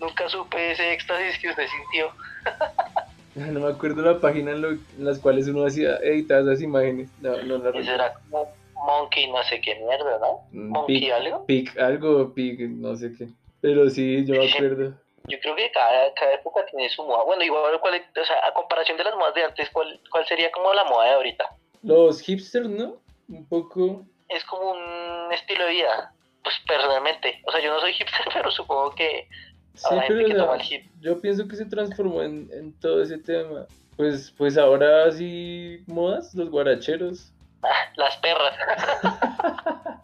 Nunca 0.00 0.28
supe 0.28 0.72
ese 0.72 0.92
éxtasis 0.92 1.38
que 1.40 1.48
usted 1.50 1.66
sintió. 1.68 2.12
no 3.52 3.60
me 3.60 3.68
acuerdo 3.72 4.02
la 4.02 4.20
página 4.20 4.52
en, 4.52 4.62
lo- 4.62 4.70
en 4.70 5.04
las 5.04 5.18
cuales 5.18 5.48
uno 5.48 5.66
hacía 5.66 5.96
editadas 5.96 6.46
esas 6.46 6.62
imágenes. 6.62 7.10
No, 7.20 7.36
no 7.42 7.58
la 7.58 7.78
Eso 7.78 7.92
era 7.92 8.12
como 8.14 8.48
Monkey, 8.86 9.30
no 9.30 9.42
sé 9.44 9.60
qué 9.60 9.74
mierda, 9.76 10.18
¿no? 10.20 10.40
Mm, 10.52 10.68
Monkey 10.72 11.00
Pic, 11.00 11.12
algo. 11.12 11.46
pic, 11.46 11.78
algo, 11.78 12.34
pic, 12.34 12.60
no 12.60 12.96
sé 12.96 13.12
qué. 13.16 13.28
Pero 13.60 13.88
sí, 13.90 14.24
yo 14.26 14.34
me 14.40 14.48
acuerdo. 14.54 14.94
Yo 15.28 15.40
creo 15.40 15.56
que 15.56 15.70
cada, 15.72 16.14
cada 16.14 16.34
época 16.34 16.64
tiene 16.66 16.88
su 16.88 17.02
moda. 17.04 17.24
Bueno, 17.24 17.42
igual, 17.42 17.80
¿cuál, 17.80 17.94
o 18.00 18.24
sea, 18.24 18.36
a 18.46 18.54
comparación 18.54 18.96
de 18.96 19.02
las 19.04 19.16
modas 19.16 19.34
de 19.34 19.42
antes, 19.42 19.68
¿cuál, 19.70 20.00
¿cuál 20.10 20.24
sería 20.26 20.52
como 20.52 20.72
la 20.72 20.84
moda 20.84 21.06
de 21.06 21.12
ahorita? 21.14 21.50
Los 21.82 22.20
hipsters, 22.20 22.68
¿no? 22.68 23.00
Un 23.28 23.48
poco. 23.48 24.04
Es 24.28 24.44
como 24.44 24.70
un 24.70 25.32
estilo 25.32 25.64
de 25.66 25.70
vida. 25.72 26.12
Pues 26.46 26.54
personalmente, 26.64 27.42
o 27.44 27.50
sea, 27.50 27.60
yo 27.60 27.74
no 27.74 27.80
soy 27.80 27.92
hipster, 27.98 28.24
pero 28.32 28.52
supongo 28.52 28.92
que 28.94 29.28
Sí, 29.74 29.86
habrá 29.90 30.02
gente 30.02 30.26
que 30.26 30.34
toma 30.34 30.54
el 30.54 30.62
hip. 30.72 30.86
yo 31.00 31.20
pienso 31.20 31.48
que 31.48 31.56
se 31.56 31.64
transformó 31.66 32.22
en, 32.22 32.48
en 32.52 32.72
todo 32.78 33.02
ese 33.02 33.18
tema. 33.18 33.66
Pues, 33.96 34.32
pues 34.38 34.56
ahora 34.56 35.10
sí, 35.10 35.82
modas, 35.88 36.32
los 36.36 36.48
guaracheros. 36.50 37.32
Las 37.96 38.16
perras. 38.18 38.54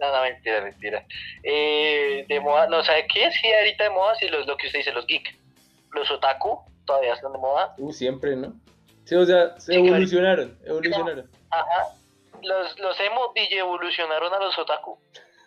No, 0.00 0.10
no, 0.16 0.22
mentira, 0.22 0.62
mentira. 0.62 1.04
Eh, 1.42 2.24
de 2.26 2.40
moda, 2.40 2.66
no, 2.68 2.82
¿sabe 2.82 3.06
qué? 3.06 3.30
Sí, 3.32 3.52
ahorita 3.52 3.84
de 3.84 3.90
moda, 3.90 4.14
sí, 4.14 4.28
los, 4.28 4.46
lo 4.46 4.56
que 4.56 4.66
usted 4.66 4.78
dice, 4.78 4.92
los 4.92 5.06
geek. 5.06 5.36
Los 5.92 6.10
otaku 6.10 6.58
todavía 6.86 7.12
están 7.12 7.32
de 7.32 7.38
moda. 7.38 7.74
Uh, 7.76 7.92
siempre, 7.92 8.34
¿no? 8.34 8.54
Sí, 9.04 9.14
o 9.14 9.26
sea, 9.26 9.58
se 9.60 9.72
Sí, 9.74 9.78
evolucionaron, 9.78 10.58
evolucionaron. 10.64 11.30
Ajá. 11.50 11.88
Los, 12.42 12.78
los 12.78 13.00
emo 13.00 13.32
evolucionaron 13.34 14.32
a 14.34 14.38
los 14.38 14.58
otaku. 14.58 14.98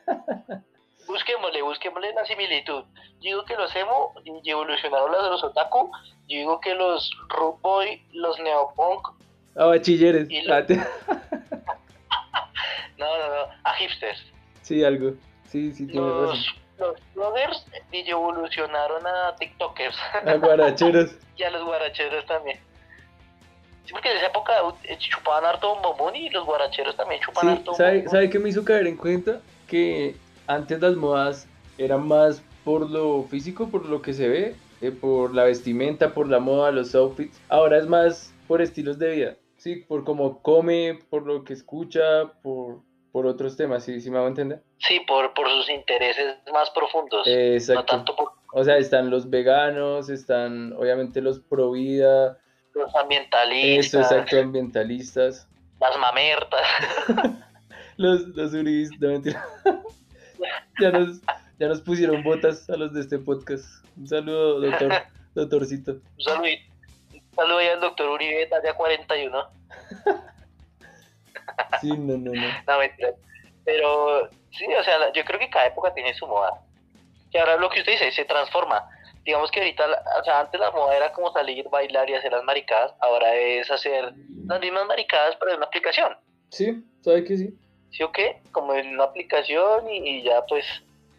Busquémosle, 1.07 1.61
busquémosle 1.61 2.13
la 2.13 2.25
similitud. 2.25 2.83
Yo 3.19 3.19
digo 3.21 3.45
que 3.45 3.55
los 3.55 3.75
emo 3.75 4.13
evolucionaron 4.45 5.13
a 5.13 5.29
los 5.29 5.43
otaku. 5.43 5.91
Yo 6.29 6.37
digo 6.39 6.59
que 6.61 6.73
los 6.75 7.11
root 7.29 7.59
boy, 7.61 8.01
los 8.13 8.39
neopunk, 8.39 9.05
A 9.57 9.65
bachilleres. 9.65 10.29
Y 10.29 10.41
lo- 10.43 10.55
Ah, 10.55 10.65
te- 10.65 10.75
no, 12.97 13.17
no, 13.17 13.27
no, 13.27 13.51
a 13.63 13.73
hipsters. 13.75 14.23
Sí, 14.61 14.83
algo. 14.83 15.11
Sí, 15.49 15.71
sí, 15.73 15.87
razón. 15.87 16.25
Los, 16.25 16.55
los 16.77 16.95
bloggers 17.13 17.65
evolucionaron 17.91 19.05
a 19.05 19.35
tiktokers. 19.35 19.97
A 20.25 20.33
guaracheros. 20.35 21.11
y 21.35 21.43
a 21.43 21.49
los 21.51 21.63
guaracheros 21.65 22.25
también. 22.25 22.59
Sí, 23.85 23.91
porque 23.91 24.11
en 24.11 24.17
esa 24.17 24.27
época 24.27 24.53
eh, 24.83 24.97
chupaban 24.97 25.45
harto 25.45 25.75
bombón 25.81 26.15
y 26.15 26.29
los 26.29 26.45
guaracheros 26.45 26.95
también 26.95 27.19
chupan 27.21 27.41
Sí, 27.41 27.47
harto 27.49 27.73
¿sabe, 27.73 27.97
bombón. 27.97 28.11
¿sabe 28.11 28.29
qué 28.29 28.39
me 28.39 28.49
hizo 28.49 28.63
caer 28.63 28.87
en 28.87 28.97
cuenta? 28.97 29.41
Que 29.67 30.15
antes 30.47 30.79
las 30.81 30.95
modas 30.95 31.47
eran 31.77 32.07
más 32.07 32.41
por 32.63 32.89
lo 32.89 33.23
físico, 33.23 33.67
por 33.69 33.85
lo 33.85 34.01
que 34.01 34.13
se 34.13 34.27
ve, 34.29 34.55
eh, 34.81 34.91
por 34.91 35.33
la 35.33 35.43
vestimenta, 35.43 36.13
por 36.13 36.29
la 36.29 36.39
moda, 36.39 36.71
los 36.71 36.95
outfits. 36.95 37.41
Ahora 37.49 37.77
es 37.77 37.87
más 37.87 38.33
por 38.47 38.61
estilos 38.61 38.99
de 38.99 39.11
vida, 39.15 39.35
sí, 39.57 39.77
por 39.77 40.03
cómo 40.03 40.41
come, 40.41 40.99
por 41.09 41.25
lo 41.25 41.43
que 41.43 41.53
escucha, 41.53 42.25
por, 42.41 42.79
por 43.11 43.25
otros 43.25 43.57
temas, 43.57 43.83
¿sí, 43.83 43.99
sí 43.99 44.09
me 44.09 44.17
hago 44.17 44.27
entender? 44.27 44.61
Sí, 44.77 44.99
por, 45.07 45.33
por 45.33 45.49
sus 45.49 45.69
intereses 45.69 46.37
más 46.53 46.69
profundos. 46.71 47.25
No 47.27 47.33
Exacto. 47.33 47.85
tanto 47.85 48.15
por 48.15 48.31
O 48.53 48.63
sea, 48.63 48.77
están 48.77 49.09
los 49.09 49.29
veganos, 49.29 50.09
están 50.09 50.73
obviamente 50.73 51.21
los 51.21 51.39
pro 51.39 51.71
vida, 51.71 52.37
los 52.73 52.89
eso, 52.89 52.99
ambientalistas, 52.99 54.11
exacto, 54.11 54.39
ambientalistas, 54.39 55.47
las 55.79 55.97
mamertas. 55.97 56.61
los, 57.97 58.21
los 58.29 58.53
uribistas, 58.53 58.99
no 58.99 59.07
mentira. 59.09 59.45
ya, 60.79 60.91
nos, 60.91 61.21
ya 61.59 61.67
nos 61.67 61.81
pusieron 61.81 62.23
botas 62.23 62.69
a 62.69 62.75
los 62.75 62.93
de 62.93 63.01
este 63.01 63.19
podcast. 63.19 63.65
Un 63.97 64.07
saludo, 64.07 64.61
doctor, 64.61 64.91
doctorcito. 65.35 65.91
Un 65.93 66.23
saludo, 66.23 66.47
un 67.13 67.35
saludo 67.35 67.57
ahí 67.57 67.67
al 67.67 67.81
doctor 67.81 68.09
Uribe, 68.09 68.45
talla 68.47 68.73
41. 68.73 69.47
Sí, 71.81 71.89
no, 71.89 72.17
no, 72.17 72.31
no. 72.31 72.47
No, 72.67 72.79
mentira. 72.79 73.09
Pero 73.65 74.29
sí, 74.51 74.65
o 74.73 74.83
sea, 74.83 75.11
yo 75.13 75.23
creo 75.25 75.39
que 75.39 75.49
cada 75.49 75.67
época 75.67 75.93
tiene 75.93 76.13
su 76.13 76.27
moda. 76.27 76.61
Y 77.31 77.37
ahora 77.37 77.57
lo 77.57 77.69
que 77.69 77.79
usted 77.79 77.93
dice, 77.93 78.11
se 78.11 78.25
transforma. 78.25 78.87
Digamos 79.23 79.49
que 79.51 79.59
ahorita, 79.61 79.85
o 80.19 80.23
sea, 80.23 80.41
antes 80.41 80.59
la 80.59 80.71
moda 80.71 80.95
era 80.97 81.13
como 81.13 81.31
salir, 81.31 81.67
bailar 81.69 82.09
y 82.09 82.15
hacer 82.15 82.31
las 82.33 82.43
maricadas. 82.43 82.93
Ahora 82.99 83.33
es 83.35 83.69
hacer 83.71 84.13
las 84.47 84.59
mismas 84.59 84.85
maricadas, 84.85 85.35
pero 85.39 85.51
en 85.51 85.57
una 85.57 85.65
aplicación. 85.67 86.17
Sí, 86.49 86.83
¿sabe 87.01 87.23
que 87.23 87.37
sí? 87.37 87.57
¿Sí 87.91 88.03
o 88.03 88.11
qué? 88.11 88.41
Como 88.51 88.73
en 88.73 88.93
una 88.95 89.05
aplicación 89.05 89.89
y, 89.89 89.97
y 90.09 90.23
ya 90.23 90.43
pues 90.47 90.65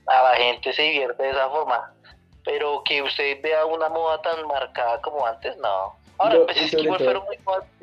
a 0.07 0.23
la 0.31 0.37
gente 0.37 0.73
se 0.73 0.83
divierte 0.83 1.23
de 1.23 1.31
esa 1.31 1.49
forma. 1.49 1.95
Pero 2.45 2.83
que 2.85 3.01
usted 3.01 3.41
vea 3.43 3.65
una 3.65 3.89
moda 3.89 4.21
tan 4.21 4.47
marcada 4.47 5.01
como 5.01 5.25
antes, 5.27 5.57
no. 5.57 5.97
Ahora, 6.19 6.35
No, 6.35 6.45
pues 6.45 6.59
es 6.61 6.71
que 6.71 6.83
igual 6.83 7.01
fueron 7.03 7.25
muy 7.25 7.39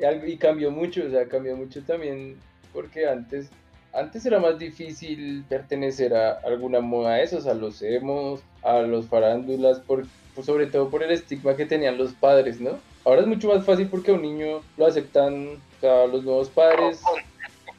algo- 0.06 0.26
Y 0.26 0.38
cambió 0.38 0.70
mucho, 0.70 1.02
o 1.06 1.10
sea, 1.10 1.28
cambió 1.28 1.56
mucho 1.56 1.84
también 1.84 2.40
porque 2.72 3.06
antes, 3.08 3.50
antes 3.92 4.24
era 4.24 4.38
más 4.38 4.58
difícil 4.58 5.44
pertenecer 5.48 6.14
a 6.14 6.38
alguna 6.44 6.80
moda 6.80 7.14
de 7.14 7.24
esos, 7.24 7.46
a 7.46 7.54
los 7.54 7.82
emos, 7.82 8.40
a 8.62 8.80
los 8.80 9.06
farándulas, 9.06 9.80
por, 9.80 10.06
pues, 10.34 10.46
sobre 10.46 10.66
todo 10.66 10.88
por 10.88 11.02
el 11.02 11.10
estigma 11.10 11.56
que 11.56 11.66
tenían 11.66 11.98
los 11.98 12.12
padres, 12.12 12.60
¿no? 12.60 12.78
Ahora 13.04 13.20
es 13.22 13.26
mucho 13.26 13.48
más 13.48 13.64
fácil 13.64 13.88
porque 13.88 14.12
a 14.12 14.14
un 14.14 14.22
niño 14.22 14.60
lo 14.76 14.86
aceptan, 14.86 15.60
o 15.82 16.06
los 16.06 16.24
nuevos 16.24 16.48
padres 16.48 17.00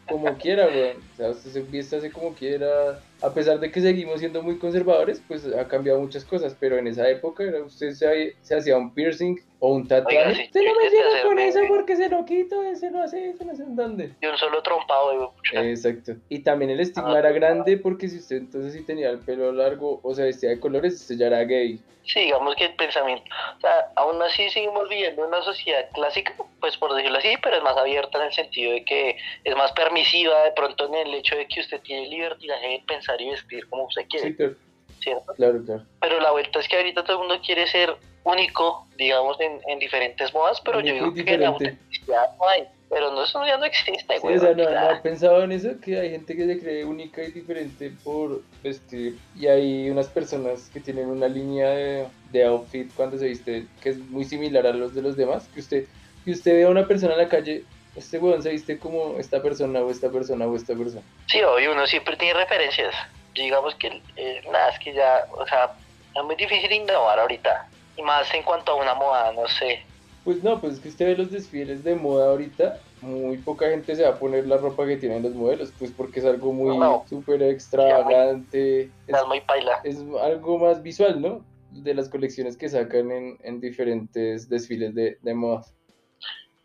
como 0.08 0.38
quiera, 0.38 0.67
weón. 0.67 0.98
Sea, 1.24 1.32
usted 1.32 1.51
se 1.51 1.62
viste 1.62 1.96
así 1.96 2.10
como 2.10 2.34
quiera. 2.34 3.00
A 3.22 3.34
pesar 3.34 3.58
de 3.60 3.72
que 3.72 3.80
seguimos 3.80 4.20
siendo 4.20 4.44
muy 4.44 4.58
conservadores, 4.58 5.22
pues 5.25 5.46
ha 5.46 5.65
cambiado 5.68 6.00
muchas 6.01 6.25
cosas. 6.25 6.56
Pero 6.60 6.77
en 6.77 6.88
esa 6.88 7.08
época 7.08 7.44
era 7.44 7.63
usted 7.63 7.92
se, 7.92 8.36
se 8.42 8.56
hacía 8.56 8.77
un 8.77 8.94
piercing 8.94 9.39
o 9.60 9.75
un 9.75 9.88
tatuaje. 9.88 10.18
Oiga, 10.18 10.36
sí, 10.36 10.44
usted 10.44 10.62
no 10.65 10.75
me 10.75 10.89
llega 10.89 11.24
con 11.24 11.39
eso 11.39 11.60
porque 11.70 11.96
se 11.96 12.10
lo 12.10 12.25
quito, 12.25 12.62
se 12.75 12.92
lo 12.92 13.01
hace, 13.01 13.34
se 13.38 13.46
lo 13.46 13.51
hace 13.53 13.63
en 13.63 13.75
dónde. 13.77 14.12
de 14.20 14.30
un 14.30 14.38
solo 14.38 14.62
trompado. 14.62 15.12
digo. 15.12 15.34
Exacto. 15.53 16.15
Y 16.27 16.39
también 16.39 16.72
el 16.72 16.82
estigma 16.82 17.15
Ah, 17.15 17.20
era 17.20 17.32
grande 17.32 17.77
porque 17.77 18.10
si 18.10 18.18
usted 18.18 18.38
entonces 18.38 18.74
sí 18.74 18.82
tenía 18.84 19.10
el 19.10 19.20
pelo 19.20 19.53
largo 19.53 20.01
o 20.03 20.13
se 20.13 20.24
vestía 20.24 20.50
de 20.50 20.60
colores, 20.60 20.96
usted 20.96 21.15
ya 21.15 21.27
era 21.27 21.44
gay. 21.46 21.80
Sí, 22.06 22.20
digamos 22.20 22.53
que 22.58 22.65
el 22.65 22.75
pensamiento, 22.75 23.24
o 23.58 23.62
sea, 23.62 23.88
aún 23.96 24.22
así 24.22 24.50
seguimos 24.50 24.89
viviendo 24.89 25.22
en 25.22 25.30
una 25.30 25.42
sociedad 25.42 25.88
clásica, 25.94 26.34
pues 26.60 26.75
por 26.75 26.94
decirlo 26.94 27.18
así, 27.18 27.30
pero 27.42 27.56
es 27.56 27.63
más 27.63 27.77
abierta 27.77 28.18
en 28.18 28.25
el 28.25 28.34
sentido 28.34 28.74
de 28.74 28.84
que 28.84 29.15
es 29.46 29.56
más 29.56 29.72
permisiva 29.72 30.44
de 30.44 30.51
pronto 30.51 30.86
en 30.88 30.96
el 30.96 31.12
hecho 31.13 31.36
de 31.36 31.48
que 31.48 31.62
usted 31.62 31.79
tiene 31.82 32.08
libertinaje 32.10 32.67
de 32.67 32.84
pensar 32.88 33.20
y 33.22 33.29
vestir 33.29 33.67
como 33.70 33.86
usted 33.86 34.03
quiere, 34.10 34.29
Sí, 34.29 34.36
claro, 34.36 34.55
¿cierto? 35.00 35.34
claro, 35.36 35.63
claro. 35.65 35.84
Pero 36.01 36.20
la 36.20 36.32
vuelta 36.32 36.60
es 36.60 36.67
que 36.67 36.77
ahorita 36.77 37.03
todo 37.03 37.22
el 37.22 37.27
mundo 37.27 37.41
quiere 37.46 37.67
ser 37.67 37.96
único, 38.24 38.88
digamos, 38.98 39.39
en, 39.41 39.60
en 39.67 39.79
diferentes 39.79 40.34
modas, 40.34 40.62
pero 40.62 40.79
yo 40.79 40.93
digo 40.93 41.13
que 41.13 41.38
la 41.38 41.50
autenticidad 41.50 42.29
no 42.39 42.48
hay, 42.48 42.63
pero 42.89 43.12
no, 43.12 43.24
eso 43.24 43.46
ya 43.46 43.58
no 43.58 43.65
existe, 43.65 44.13
Sí, 44.15 44.20
güey. 44.22 44.38
o 44.38 44.39
sea, 44.39 44.53
no, 44.53 44.63
no 44.63 44.91
he 44.91 44.96
pensado 45.01 45.43
en 45.43 45.51
eso, 45.51 45.77
que 45.82 46.00
hay 46.00 46.12
gente 46.12 46.34
que 46.38 46.46
se 46.46 46.58
cree 46.60 46.86
única 46.86 47.22
y 47.22 47.32
diferente 47.32 47.91
por 48.01 48.41
vestir 48.63 49.17
y 49.38 49.48
hay 49.48 49.89
unas 49.89 50.08
personas 50.08 50.70
que 50.72 50.79
tienen 50.79 51.08
una 51.10 51.27
línea 51.27 51.70
de, 51.72 52.08
de 52.32 52.46
outfit 52.46 52.89
cuando 52.96 53.17
se 53.17 53.27
viste 53.27 53.65
que 53.82 53.89
es 53.89 53.98
muy 53.98 54.24
similar 54.24 54.65
a 54.67 54.72
los 54.72 54.96
de 54.96 55.01
los 55.01 55.17
demás, 55.17 55.50
que 55.53 55.60
usted, 55.60 55.86
que 56.24 56.32
usted 56.32 56.53
ve 56.53 56.63
a 56.63 56.70
una 56.70 56.88
persona 56.88 57.12
en 57.13 57.20
la 57.20 57.27
calle, 57.27 57.65
este 57.96 58.18
weón 58.20 58.42
se 58.42 58.50
viste 58.50 58.78
como 58.80 59.18
esta 59.20 59.42
persona 59.42 59.80
o 59.82 59.90
esta 59.92 60.10
persona 60.10 60.46
o 60.48 60.56
esta 60.56 60.74
persona. 60.76 61.02
Sí, 61.28 61.42
obvio, 61.44 61.72
uno 61.74 61.86
siempre 61.88 62.16
tiene 62.18 62.40
referencias. 62.40 62.94
Digamos 63.36 63.76
que, 63.76 64.02
eh, 64.16 64.42
nada, 64.52 64.70
es 64.70 64.80
que 64.80 64.94
ya, 64.94 65.26
o 65.32 65.46
sea, 65.48 65.72
es 66.16 66.24
muy 66.24 66.36
difícil 66.36 66.72
innovar 66.72 67.20
ahorita. 67.20 67.68
Y 67.98 68.02
más 68.02 68.34
en 68.34 68.44
cuanto 68.44 68.72
a 68.72 68.76
una 68.76 68.94
moda, 68.96 69.32
no 69.34 69.48
sé. 69.48 69.80
Pues 70.24 70.42
no, 70.44 70.60
pues 70.62 70.74
es 70.76 70.80
que 70.80 70.90
usted 70.90 71.06
ve 71.08 71.18
los 71.18 71.32
desfiles 71.32 71.84
de 71.84 71.96
moda 71.96 72.28
ahorita, 72.30 72.80
muy 73.02 73.38
poca 73.38 73.68
gente 73.70 73.96
se 73.96 74.04
va 74.04 74.10
a 74.10 74.20
poner 74.20 74.48
la 74.48 74.56
ropa 74.58 74.86
que 74.88 74.96
tienen 74.98 75.22
los 75.22 75.34
modelos, 75.34 75.72
pues 75.78 75.92
porque 75.92 76.22
es 76.22 76.26
algo 76.26 76.54
muy 76.54 76.78
No. 76.78 77.04
súper 77.10 77.44
extravagante, 77.44 78.84
es, 78.84 78.90
Es 79.08 79.28
muy 79.28 79.42
paila. 79.42 79.80
es 79.84 79.98
algo 80.22 80.58
más 80.60 80.82
visual, 80.82 81.22
¿no? 81.22 81.44
De 81.72 81.94
las 81.94 82.08
colecciones 82.10 82.56
que 82.56 82.70
sacan 82.70 83.12
en, 83.12 83.38
en 83.44 83.60
diferentes 83.60 84.48
desfiles 84.50 84.94
de, 84.96 85.18
de 85.22 85.34
moda. 85.34 85.66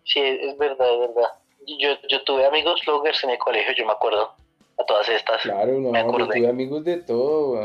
Sí, 0.09 0.21
es 0.21 0.57
verdad, 0.59 0.87
es 0.95 1.01
verdad. 1.01 1.29
Yo, 1.67 1.91
yo 2.09 2.23
tuve 2.25 2.47
amigos 2.47 2.81
bloggers 2.87 3.23
en 3.25 3.31
el 3.31 3.39
colegio, 3.39 3.75
yo 3.77 3.87
me 3.87 3.93
acuerdo. 3.93 4.33
A 4.79 4.85
todas 4.85 5.09
estas. 5.09 5.43
Claro, 5.43 5.79
no, 5.81 5.91
Me 5.91 6.03
yo 6.03 6.29
tuve 6.29 6.49
amigos 6.49 6.85
de 6.85 6.99
todo, 6.99 7.59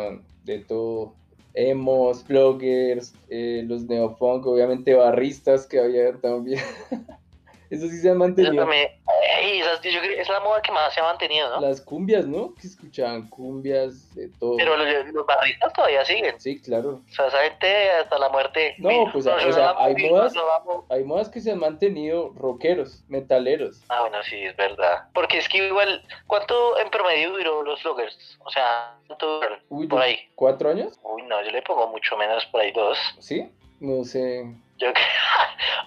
de 0.43 0.59
todo. 0.59 1.13
emos, 1.53 2.27
bloggers, 2.27 3.13
eh, 3.29 3.63
los 3.65 3.83
neopunk, 3.83 4.45
obviamente 4.47 4.93
barristas 4.95 5.67
que 5.67 5.79
había 5.79 6.13
también. 6.19 6.59
Eso 7.73 7.87
sí 7.87 7.97
se 7.99 8.09
Eso 8.09 8.15
mantenido. 8.17 8.55
también, 8.63 8.87
ey, 9.41 9.59
esas- 9.61 9.81
yo 9.81 9.99
creo 9.99 10.13
que 10.15 10.21
es 10.21 10.29
la 10.29 10.39
moda 10.41 10.61
que 10.61 10.71
más 10.71 10.93
se 10.93 10.99
ha 10.99 11.03
mantenido, 11.03 11.49
¿no? 11.49 11.59
Las 11.61 11.81
cumbias, 11.81 12.25
¿no? 12.27 12.53
Que 12.53 12.67
escuchaban 12.67 13.27
cumbias, 13.29 14.13
de 14.13 14.29
todo. 14.39 14.57
Pero 14.57 14.77
los, 14.77 14.87
los 15.11 15.25
barristas 15.25 15.73
todavía 15.73 16.05
siguen. 16.05 16.39
Sí, 16.39 16.61
claro. 16.61 17.01
O 17.09 17.13
sea, 17.13 17.27
esa 17.27 17.39
gente 17.43 17.89
hasta 17.91 18.19
la 18.19 18.29
muerte. 18.29 18.75
No, 18.77 18.89
Mira, 18.89 19.11
pues, 19.11 19.25
nos 19.25 19.43
o 19.45 19.51
sea, 19.53 19.73
hay 19.79 19.95
modas-. 20.09 20.33
Hay 20.89 21.03
modas 21.03 21.29
que 21.29 21.41
se 21.41 21.51
han 21.51 21.59
mantenido 21.59 22.31
rockeros, 22.35 23.03
metaleros. 23.07 23.81
Ah, 23.89 24.01
bueno, 24.01 24.17
sí, 24.23 24.35
es 24.43 24.55
verdad. 24.55 25.07
Porque 25.13 25.39
es 25.39 25.49
que 25.49 25.65
igual, 25.67 26.03
¿cuánto 26.27 26.77
en 26.79 26.89
promedio 26.91 27.31
duró 27.31 27.63
los 27.63 27.81
vloggers? 27.83 28.37
O 28.45 28.51
sea, 28.51 28.95
¿cuánto? 29.07 29.39
Uy, 29.69 29.87
Por 29.87 29.99
¿de 29.99 30.05
ahí. 30.05 30.19
¿cuatro 30.35 30.69
años? 30.69 30.99
Uy, 31.03 31.23
no, 31.23 31.43
yo 31.43 31.49
le 31.51 31.61
pongo 31.63 31.87
mucho 31.87 32.15
menos 32.17 32.45
por 32.47 32.61
ahí 32.61 32.71
dos. 32.71 32.97
¿Sí? 33.19 33.51
No 33.79 34.03
sé. 34.03 34.45
Yo 34.77 34.91
creo. 34.93 35.05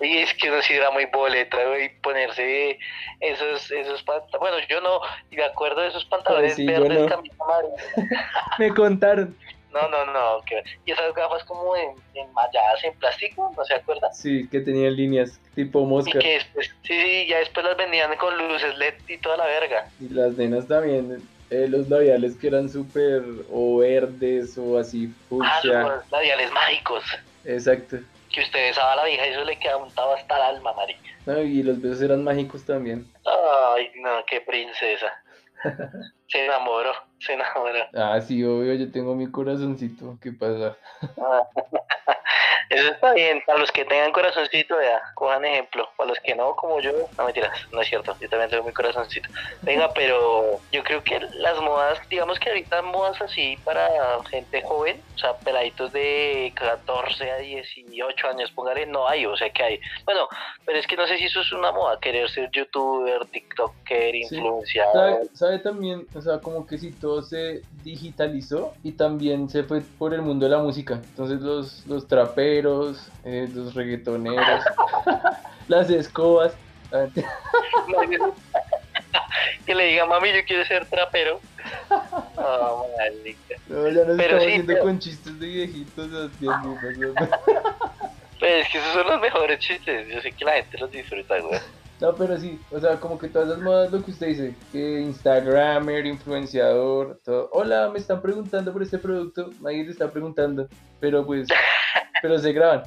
Oye, 0.01 0.23
es 0.23 0.35
que 0.35 0.51
uno 0.51 0.61
sí 0.63 0.75
era 0.75 0.91
muy 0.91 1.07
boleta, 1.07 1.57
güey, 1.67 1.91
ponerse 2.01 2.79
esos, 3.21 3.71
esos 3.71 4.03
pantalones. 4.03 4.39
Bueno, 4.41 4.57
yo 4.69 4.81
no, 4.81 5.01
y 5.31 5.37
me 5.37 5.45
acuerdo 5.45 5.81
de 5.81 5.89
esos 5.89 6.05
pantalones 6.07 6.55
sí, 6.55 6.67
verdes, 6.67 7.01
no. 7.01 7.07
camisa. 7.09 7.35
Me 8.59 8.69
contaron. 8.75 9.37
No, 9.73 9.89
no, 9.89 10.07
no. 10.07 10.43
que- 10.47 10.63
Y 10.87 10.93
esas 10.93 11.13
gafas 11.15 11.45
como 11.45 11.77
en, 11.77 11.91
enmalladas 12.15 12.83
en 12.85 12.95
plástico, 12.99 13.53
¿no 13.57 13.65
se 13.65 13.75
acuerdan? 13.75 14.13
Sí, 14.15 14.49
que 14.51 14.61
tenían 14.61 14.97
líneas 14.97 15.39
tipo 15.55 15.81
Y 15.81 15.85
mosca. 15.87 16.19
que 16.19 16.35
después, 16.35 16.71
sí, 16.83 17.01
sí, 17.03 17.27
ya 17.29 17.39
después 17.41 17.65
las 17.67 17.77
vendían 17.77 18.15
con 18.17 18.37
luces 18.39 18.77
LED 18.79 18.95
y 19.09 19.19
toda 19.19 19.37
la 19.37 19.47
verga. 19.47 19.89
Y 20.01 20.09
las 20.09 20.33
nenas 20.37 20.67
también. 20.67 21.23
eh, 21.51 21.67
los 21.69 21.89
labiales 21.89 22.37
que 22.37 22.49
eran 22.49 22.69
súper 22.69 23.23
o 23.53 23.79
verdes 23.79 24.57
o 24.59 24.79
así 24.79 25.09
Ah, 25.11 25.27
fucsia. 25.29 25.81
los 25.83 26.11
labiales 26.11 26.51
mágicos. 26.53 27.05
Exacto. 27.45 27.99
Que 28.37 28.43
usted 28.43 28.69
besaba 28.69 28.93
a 28.93 28.97
la 28.97 29.05
vieja 29.07 29.27
y 29.27 29.31
eso 29.31 29.45
le 29.45 29.59
quedaba 29.59 29.83
untado 29.83 30.13
hasta 30.13 30.37
el 30.37 30.57
alma, 30.57 30.75
marica. 30.75 31.01
No, 31.25 31.41
y 31.41 31.63
los 31.63 31.81
besos 31.81 32.03
eran 32.03 32.23
mágicos 32.23 32.67
también. 32.67 33.11
Ay, 33.25 33.91
no, 34.03 34.11
qué 34.27 34.43
princesa. 34.43 35.11
Se 36.29 36.45
enamoró, 36.45 36.93
se 37.19 37.33
enamoró. 37.33 37.79
Ah, 37.95 38.21
sí, 38.21 38.45
obvio, 38.45 38.75
yo 38.75 38.93
tengo 38.93 39.15
mi 39.15 39.31
corazoncito. 39.31 40.19
¿Qué 40.21 40.33
pasa? 40.33 40.77
Eso 42.71 42.89
está 42.91 43.13
bien, 43.15 43.43
para 43.47 43.59
los 43.59 43.71
que 43.73 43.85
tengan 43.85 44.13
corazoncito, 44.13 44.81
ya, 44.81 45.01
cojan 45.15 45.45
ejemplo. 45.45 45.89
Para 45.97 46.11
los 46.11 46.19
que 46.21 46.35
no, 46.35 46.55
como 46.57 46.81
yo, 46.81 46.93
no 47.17 47.25
mentiras, 47.25 47.51
no 47.73 47.81
es 47.81 47.89
cierto, 47.89 48.17
yo 48.21 48.29
también 48.29 48.51
tengo 48.51 48.65
mi 48.65 48.73
corazoncito. 48.73 49.29
Venga, 49.63 49.93
pero 49.95 50.61
yo 50.73 50.83
creo 50.83 51.03
que 51.03 51.21
las 51.39 51.61
modas, 51.61 51.99
digamos 52.11 52.39
que 52.39 52.49
ahorita 52.51 52.83
modas 52.83 53.21
así 53.21 53.59
para 53.65 53.89
gente 54.31 54.63
joven, 54.63 55.03
o 55.15 55.19
sea, 55.19 55.37
peladitos 55.39 55.93
de 55.93 56.53
14 56.57 57.31
a 57.31 57.37
18 57.39 58.29
años, 58.29 58.51
póngale, 58.53 58.87
no 58.87 59.09
hay, 59.09 59.27
o 59.27 59.37
sea 59.37 59.51
que 59.51 59.63
hay. 59.63 59.81
Bueno, 60.05 60.29
pero 60.65 60.79
es 60.79 60.87
que 60.87 60.97
no 60.97 61.07
sé 61.07 61.17
si 61.19 61.25
eso 61.25 61.41
es 61.41 61.53
una 61.53 61.73
moda, 61.73 61.99
querer 62.01 62.29
ser 62.31 62.51
youtuber, 62.51 63.25
tiktoker, 63.27 64.13
Sí. 64.13 64.37
influenciador. 64.37 64.93
¿Sabe, 64.93 65.29
sabe 65.35 65.59
también? 65.61 66.07
O 66.15 66.21
sea, 66.21 66.39
como 66.41 66.67
que 66.67 66.79
si 66.79 66.93
todo 66.93 67.23
se 67.23 67.63
digitalizó 67.83 68.75
y 68.83 68.93
también 68.93 69.49
se 69.49 69.63
fue 69.65 69.81
por 69.99 70.13
el 70.15 70.23
mundo 70.23 70.47
de 70.47 70.51
la 70.51 70.59
música. 70.63 70.95
Entonces 70.95 71.41
los, 71.41 71.87
los 71.87 72.07
traperos, 72.09 72.56
eh, 73.25 73.49
los 73.53 73.75
reggaetoneros, 73.75 74.65
las 75.69 75.91
escobas. 75.91 76.55
que 79.67 79.75
le 79.75 79.85
diga, 79.87 80.07
mami, 80.07 80.29
yo 80.33 80.45
quiero 80.47 80.65
ser 80.65 80.87
trapero. 80.87 81.41
Ah. 81.91 82.85
No, 83.69 83.89
ya 83.89 84.05
nos 84.05 84.17
Pero 84.17 84.39
estamos 84.39 84.43
sí, 84.43 84.49
haciendo 84.49 84.67
pero- 84.73 84.85
con 84.85 84.99
chistes 84.99 85.41
de 85.41 85.47
viejitos. 85.47 86.09
mío, 86.41 86.55
pues, 86.81 86.99
es 88.63 88.69
que 88.69 88.79
esos 88.79 88.93
son 88.93 89.07
los 89.09 89.21
mejores 89.21 89.59
chistes. 89.59 90.09
Yo 90.09 90.21
sé 90.21 90.33
que 90.33 90.45
la 90.45 90.53
gente 90.53 90.79
los 90.79 90.91
disfruta, 90.91 91.39
güey. 91.41 91.59
No, 91.99 92.15
pero 92.15 92.39
sí, 92.39 92.61
o 92.71 92.79
sea, 92.79 92.97
como 93.01 93.19
que 93.19 93.27
todas 93.29 93.49
esas 93.49 93.63
modas, 93.63 93.91
lo 93.91 94.05
que 94.05 94.11
usted 94.11 94.27
dice, 94.27 94.55
que 94.71 95.01
Instagramer, 95.01 96.05
influenciador, 96.05 97.19
todo. 97.25 97.49
Hola, 97.53 97.89
me 97.91 97.99
están 97.99 98.21
preguntando 98.21 98.71
por 98.71 98.83
este 98.83 98.99
producto, 98.99 99.49
nadie 99.63 99.83
le 99.85 99.93
está 99.93 100.11
preguntando, 100.11 100.69
pero 101.01 101.25
pues, 101.25 101.49
pero 102.27 102.39
se 102.39 102.53
graban. 102.53 102.83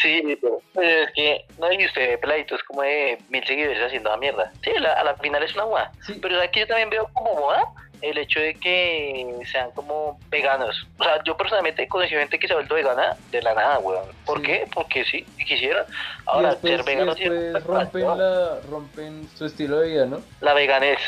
Sí, 0.00 0.38
pues 0.74 0.86
es 0.88 1.12
que 1.14 1.44
no 1.58 1.68
ve 1.68 2.18
peladitos 2.18 2.62
como 2.64 2.82
de 2.82 3.18
mil 3.30 3.44
seguidores 3.46 3.82
haciendo 3.82 4.10
la 4.10 4.16
mierda. 4.18 4.52
Sí, 4.62 4.70
la- 4.78 4.92
a 4.92 5.04
la 5.04 5.14
final 5.16 5.42
es 5.42 5.54
una 5.54 5.64
moda. 5.66 5.92
Sí, 6.06 6.18
Pero 6.20 6.40
aquí 6.40 6.60
yo 6.60 6.66
también 6.66 6.90
veo 6.90 7.08
como 7.14 7.34
moda 7.34 7.64
el 8.02 8.18
hecho 8.18 8.38
de 8.40 8.54
que 8.54 9.34
sean 9.50 9.70
como 9.70 10.18
veganos. 10.28 10.86
O 10.98 11.04
sea, 11.04 11.22
yo 11.24 11.36
personalmente 11.36 11.88
conocí 11.88 12.10
gente 12.10 12.38
que 12.38 12.46
se 12.46 12.52
ha 12.52 12.56
vuelto 12.56 12.74
vegana 12.74 13.16
de 13.30 13.40
la 13.40 13.54
nada, 13.54 13.78
weón. 13.78 14.04
¿Por 14.26 14.38
Sí. 14.38 14.44
qué? 14.44 14.66
Porque 14.74 15.04
sí, 15.04 15.24
si 15.38 15.44
quisieran. 15.44 15.86
y 15.88 15.94
Ahora, 16.26 16.50
después, 16.50 16.74
ser 16.76 16.84
vegano 16.84 17.14
sí 17.14 17.22
es 17.24 17.30
después 17.30 17.64
rompen, 17.64 18.18
la, 18.18 18.58
rompen 18.70 19.28
su 19.34 19.46
estilo 19.46 19.80
de 19.80 19.88
vida, 19.88 20.06
¿no? 20.06 20.20
La 20.42 20.52
veganés. 20.52 20.98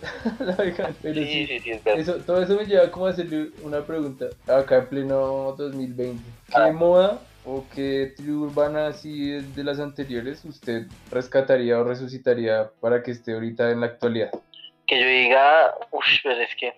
La 0.40 0.56
vegan- 0.56 0.96
pero 1.02 1.14
Sí, 1.22 1.46
sí, 1.46 1.58
sí, 1.60 1.70
es 1.70 1.84
verdad. 1.84 2.00
Eso, 2.00 2.24
todo 2.24 2.42
eso 2.42 2.54
me 2.56 2.66
lleva 2.66 2.90
como 2.90 3.06
a 3.06 3.10
hacerle 3.10 3.50
una 3.58 3.86
pregunta, 3.86 4.26
acá 4.46 4.76
en 4.78 4.88
pleno 4.88 5.54
2020. 5.56 6.30
¿Qué 6.48 6.54
Ah. 6.56 6.72
moda 6.72 7.26
o 7.44 7.68
qué 7.68 8.12
tribu 8.16 8.44
urbana 8.44 8.86
así 8.88 9.30
de 9.30 9.64
las 9.64 9.78
anteriores 9.80 10.44
usted 10.44 10.86
rescataría 11.10 11.78
o 11.78 11.84
resucitaría 11.84 12.70
para 12.80 13.02
que 13.02 13.10
esté 13.12 13.32
ahorita 13.34 13.70
en 13.70 13.80
la 13.80 13.86
actualidad? 13.86 14.30
Que 14.86 15.00
yo 15.00 15.06
diga, 15.06 15.74
uff, 15.92 16.04
pero 16.22 16.40
es 16.40 16.54
que, 16.56 16.74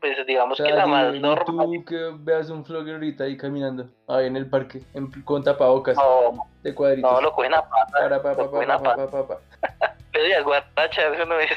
pues 0.00 0.26
digamos 0.26 0.58
O 0.58 0.64
que 0.64 0.68
sea, 0.70 0.78
la 0.78 0.84
di- 0.86 0.90
más 0.90 1.14
normal. 1.20 1.66
tú 1.66 1.84
que 1.84 2.10
veas 2.20 2.50
un 2.50 2.64
vlogger 2.64 2.94
ahorita 2.94 3.24
ahí 3.24 3.36
caminando, 3.36 3.88
ahí 4.08 4.26
en 4.26 4.36
el 4.36 4.50
parque, 4.50 4.82
en- 4.94 5.10
con 5.22 5.44
tapabocas, 5.44 5.96
No, 5.96 6.48
de 6.62 6.74
cuadritos. 6.74 7.10
no, 7.12 7.20
lo 7.20 7.32
cogen 7.32 7.54
a 7.54 7.62
pata. 7.62 7.92
Para, 7.92 8.22
pa, 8.22 8.36
pa, 8.36 8.50
pa, 8.50 8.60
pa, 8.66 8.78
pata. 8.82 8.96
pa, 8.96 9.10
pa, 9.10 9.28
pa. 9.28 9.40
Pero 10.12 10.26
ya, 10.26 10.42
guaracha, 10.42 11.14
eso 11.14 11.24
no 11.26 11.38
es. 11.38 11.50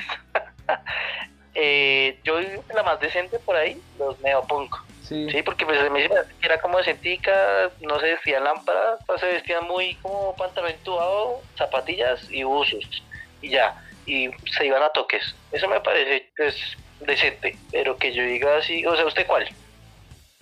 eh, 1.56 2.20
yo 2.24 2.40
la 2.74 2.84
más 2.84 3.00
decente 3.00 3.40
por 3.40 3.56
ahí, 3.56 3.82
los 4.00 4.20
neopunk. 4.22 4.76
Sí, 5.04 5.30
Sí, 5.30 5.44
porque 5.44 5.66
pues 5.66 5.80
a 5.80 5.90
mí 5.90 6.02
se 6.02 6.46
era 6.46 6.62
como 6.62 6.78
decentica, 6.78 7.70
no 7.82 8.00
se 8.00 8.12
vestían 8.14 8.46
lámparas, 8.46 9.00
se 9.20 9.26
vestían 9.26 9.68
muy 9.68 9.96
como 9.96 10.36
pantalón 10.38 10.72
entubado, 10.72 11.42
zapatillas 11.58 12.32
y 12.32 12.44
buzos. 12.44 13.04
Y 13.42 13.50
ya, 13.50 13.76
y 14.06 14.30
se 14.56 14.66
iban 14.66 14.84
a 14.84 14.90
toques. 14.90 15.36
Eso 15.52 15.68
me 15.68 15.82
parece 15.82 16.30
pues 16.38 16.56
decente, 17.02 17.58
pero 17.72 17.98
que 17.98 18.14
yo 18.14 18.24
diga 18.24 18.58
así, 18.58 18.86
o 18.86 18.96
sea, 18.96 19.06
¿usted 19.06 19.28
cuál? 19.28 19.48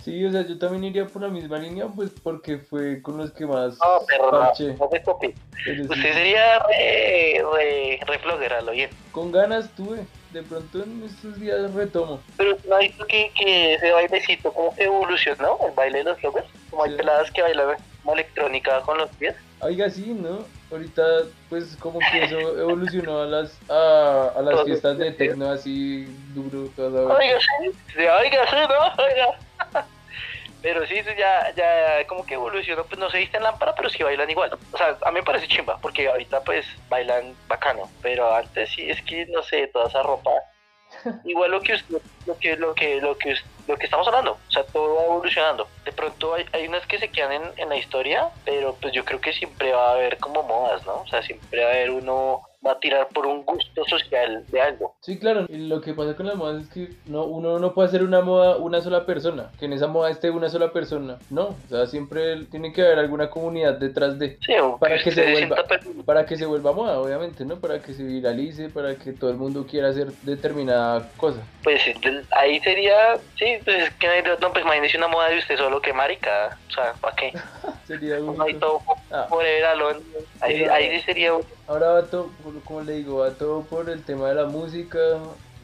sí, 0.04 0.24
o 0.24 0.32
sea, 0.32 0.46
yo 0.46 0.58
también 0.58 0.84
iría 0.84 1.06
por 1.06 1.22
la 1.22 1.28
misma 1.28 1.58
línea, 1.58 1.86
pues 1.86 2.10
porque 2.22 2.58
fue 2.58 3.02
con 3.02 3.18
los 3.18 3.32
que 3.32 3.46
más 3.46 3.78
No, 3.78 4.00
pero 4.06 4.30
no, 4.30 4.52
no 4.78 4.88
me 4.90 5.02
copie. 5.02 5.34
sí. 5.64 5.82
Usted 5.82 6.12
sería 6.12 6.58
re, 6.60 7.42
re, 7.52 8.00
re 8.06 8.72
bien. 8.72 8.90
Con 9.12 9.30
ganas 9.30 9.74
tuve. 9.74 10.06
De 10.32 10.42
pronto 10.44 10.82
en 10.82 11.02
estos 11.04 11.40
días 11.40 11.72
retomo. 11.74 12.20
Pero 12.36 12.56
no 12.68 12.76
ha 12.76 12.78
visto 12.80 13.04
que, 13.06 13.32
que 13.34 13.74
ese 13.74 13.90
bailecito 13.90 14.52
como 14.52 14.74
que 14.76 14.84
evolucionó, 14.84 15.58
el 15.66 15.72
baile 15.72 15.98
de 15.98 16.04
los 16.04 16.18
floggers, 16.20 16.46
como 16.70 16.84
hay 16.84 16.90
Sí. 16.92 16.96
peladas 16.98 17.30
que 17.32 17.42
bailan 17.42 17.76
como 18.02 18.14
electrónica 18.14 18.80
con 18.82 18.98
los 18.98 19.10
pies. 19.16 19.34
Oiga, 19.60 19.90
sí, 19.90 20.14
¿no? 20.14 20.44
Ahorita, 20.70 21.02
pues, 21.48 21.76
como 21.80 21.98
que 21.98 22.24
eso 22.24 22.38
evolucionó 22.60 23.22
a 23.22 23.26
las, 23.26 23.58
a, 23.68 24.32
a 24.36 24.42
las 24.42 24.64
fiestas 24.64 24.96
de 24.98 25.06
sentido. 25.06 25.30
tecno 25.30 25.50
así 25.50 26.04
duro, 26.32 26.70
toda 26.76 27.12
Oiga, 27.16 27.38
sí, 27.40 27.70
sí, 27.92 27.98
oiga, 27.98 28.46
sí, 28.48 28.56
no, 28.56 29.04
oiga. 29.04 29.38
Pero 30.62 30.86
sí, 30.86 30.94
ya, 31.16 31.52
ya 31.54 32.06
como 32.06 32.24
que 32.26 32.34
evolucionó, 32.34 32.84
pues 32.84 32.98
no 32.98 33.10
se 33.10 33.18
visten 33.18 33.42
lámpara, 33.42 33.74
pero 33.74 33.88
sí 33.88 34.02
bailan 34.02 34.30
igual. 34.30 34.58
O 34.72 34.76
sea, 34.76 34.96
a 35.02 35.10
mí 35.10 35.20
me 35.20 35.22
parece 35.22 35.48
chimba, 35.48 35.78
porque 35.78 36.08
ahorita 36.08 36.42
pues 36.42 36.66
bailan 36.88 37.34
bacano, 37.48 37.88
pero 38.02 38.34
antes 38.34 38.70
sí, 38.70 38.90
es 38.90 39.00
que 39.02 39.26
no 39.26 39.42
sé, 39.42 39.68
toda 39.68 39.88
esa 39.88 40.02
ropa. 40.02 40.30
Igual 41.24 41.52
lo 41.52 41.60
que 41.60 41.78
lo 42.26 42.38
que, 42.38 42.56
lo 42.56 42.74
que, 42.74 43.00
lo 43.00 43.16
que, 43.16 43.34
lo 43.68 43.76
que 43.76 43.84
estamos 43.84 44.06
hablando, 44.08 44.32
o 44.32 44.50
sea, 44.50 44.64
todo 44.64 44.96
va 44.96 45.04
evolucionando. 45.04 45.68
De 45.84 45.92
pronto 45.92 46.34
hay, 46.34 46.44
hay 46.52 46.66
unas 46.66 46.86
que 46.86 46.98
se 46.98 47.08
quedan 47.08 47.32
en, 47.32 47.42
en 47.56 47.68
la 47.68 47.76
historia, 47.76 48.28
pero 48.44 48.74
pues 48.74 48.92
yo 48.92 49.04
creo 49.04 49.20
que 49.20 49.32
siempre 49.32 49.72
va 49.72 49.90
a 49.90 49.92
haber 49.92 50.18
como 50.18 50.42
modas, 50.42 50.84
¿no? 50.86 51.02
O 51.02 51.06
sea, 51.06 51.22
siempre 51.22 51.62
va 51.62 51.70
a 51.70 51.72
haber 51.74 51.90
uno, 51.90 52.42
va 52.66 52.72
a 52.72 52.78
tirar 52.78 53.08
por 53.08 53.26
un 53.26 53.44
gusto 53.44 53.84
social 53.86 54.44
de 54.48 54.60
algo. 54.60 54.94
Sí, 55.00 55.18
claro. 55.18 55.46
Y 55.48 55.56
lo 55.68 55.80
que 55.80 55.94
pasa 55.94 56.14
con 56.14 56.26
las 56.26 56.36
modas 56.36 56.62
es 56.62 56.68
que 56.68 56.90
no, 57.06 57.24
uno 57.24 57.58
no 57.58 57.72
puede 57.72 57.88
hacer 57.88 58.02
una 58.02 58.20
moda 58.20 58.56
una 58.56 58.80
sola 58.82 59.06
persona. 59.06 59.50
Que 59.58 59.64
en 59.64 59.72
esa 59.72 59.86
moda 59.86 60.10
esté 60.10 60.30
una 60.30 60.48
sola 60.50 60.70
persona. 60.72 61.18
No. 61.30 61.48
O 61.48 61.68
sea, 61.68 61.86
siempre 61.86 62.44
tiene 62.50 62.72
que 62.72 62.82
haber 62.82 62.98
alguna 62.98 63.30
comunidad 63.30 63.74
detrás 63.78 64.18
de. 64.18 64.38
Sí, 64.44 64.52
Para 64.78 64.98
que 65.02 65.10
se 65.10 65.22
vuelva- 65.32 65.56
sienta 65.64 66.04
Para 66.04 66.26
que 66.26 66.36
se 66.36 66.44
vuelva 66.46 66.72
moda, 66.72 66.98
obviamente, 67.00 67.44
¿no? 67.44 67.56
Para 67.60 67.80
que 67.80 67.94
se 67.94 68.02
viralice, 68.02 68.68
para 68.68 68.94
que 68.96 69.12
todo 69.12 69.30
el 69.30 69.36
mundo 69.36 69.66
quiera 69.66 69.88
hacer 69.88 70.08
determinada 70.22 71.08
cosa. 71.16 71.40
Pues 71.62 71.80
sí, 71.82 71.94
ahí 72.32 72.60
sería, 72.60 73.16
sí, 73.38 73.56
pues 73.64 73.84
es 73.84 73.90
que 73.94 74.06
no 74.40 74.52
pues 74.52 74.64
imagínese 74.64 74.96
una 74.98 75.08
moda 75.08 75.28
de 75.30 75.38
usted 75.38 75.56
solo 75.56 75.80
que 75.80 75.92
marica, 75.92 76.58
o 76.68 76.72
sea, 76.72 76.92
¿para 77.00 77.16
qué? 77.16 77.32
Sería 77.86 78.20
un... 78.20 78.36
todo 78.60 78.80
Ah. 79.10 79.26
por 79.28 79.44
el 79.44 79.64
alón, 79.64 79.96
ahí, 80.40 80.60
Pero- 80.60 80.72
ahí 80.72 80.90
sí 80.98 81.04
sería 81.06 81.34
un- 81.34 81.44
Ahora 81.70 81.92
va 81.92 82.02
todo, 82.06 82.26
por- 82.42 82.60
como 82.64 82.80
le 82.80 82.94
digo, 82.94 83.18
va 83.18 83.30
todo 83.30 83.62
por 83.62 83.88
el 83.88 84.02
tema 84.04 84.28
de 84.28 84.34
la 84.34 84.46
música, 84.46 84.98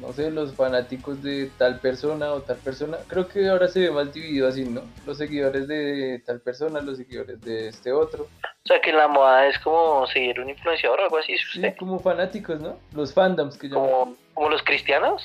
no 0.00 0.12
sé, 0.12 0.30
los 0.30 0.54
fanáticos 0.54 1.20
de 1.20 1.50
tal 1.58 1.80
persona 1.80 2.32
o 2.32 2.42
tal 2.42 2.58
persona. 2.58 2.98
Creo 3.08 3.26
que 3.26 3.48
ahora 3.48 3.66
se 3.66 3.80
ve 3.80 3.90
más 3.90 4.12
dividido 4.14 4.46
así, 4.46 4.64
¿no? 4.64 4.82
Los 5.04 5.18
seguidores 5.18 5.66
de 5.66 6.22
tal 6.24 6.40
persona, 6.40 6.80
los 6.80 6.98
seguidores 6.98 7.42
de 7.42 7.66
este 7.68 7.92
otro. 7.92 8.22
O 8.22 8.68
sea, 8.68 8.80
que 8.80 8.92
la 8.92 9.08
moda 9.08 9.48
es 9.48 9.58
como 9.58 10.06
seguir 10.06 10.38
un 10.38 10.48
influenciador 10.50 11.00
o 11.00 11.04
algo 11.04 11.18
así, 11.18 11.36
Sí, 11.38 11.58
¿usted? 11.58 11.74
como 11.76 11.98
fanáticos, 11.98 12.60
¿no? 12.60 12.76
Los 12.92 13.12
fandoms 13.12 13.58
que 13.58 13.68
llaman. 13.68 13.90
Como, 13.90 14.16
como 14.34 14.48
los 14.50 14.62
cristianos. 14.62 15.24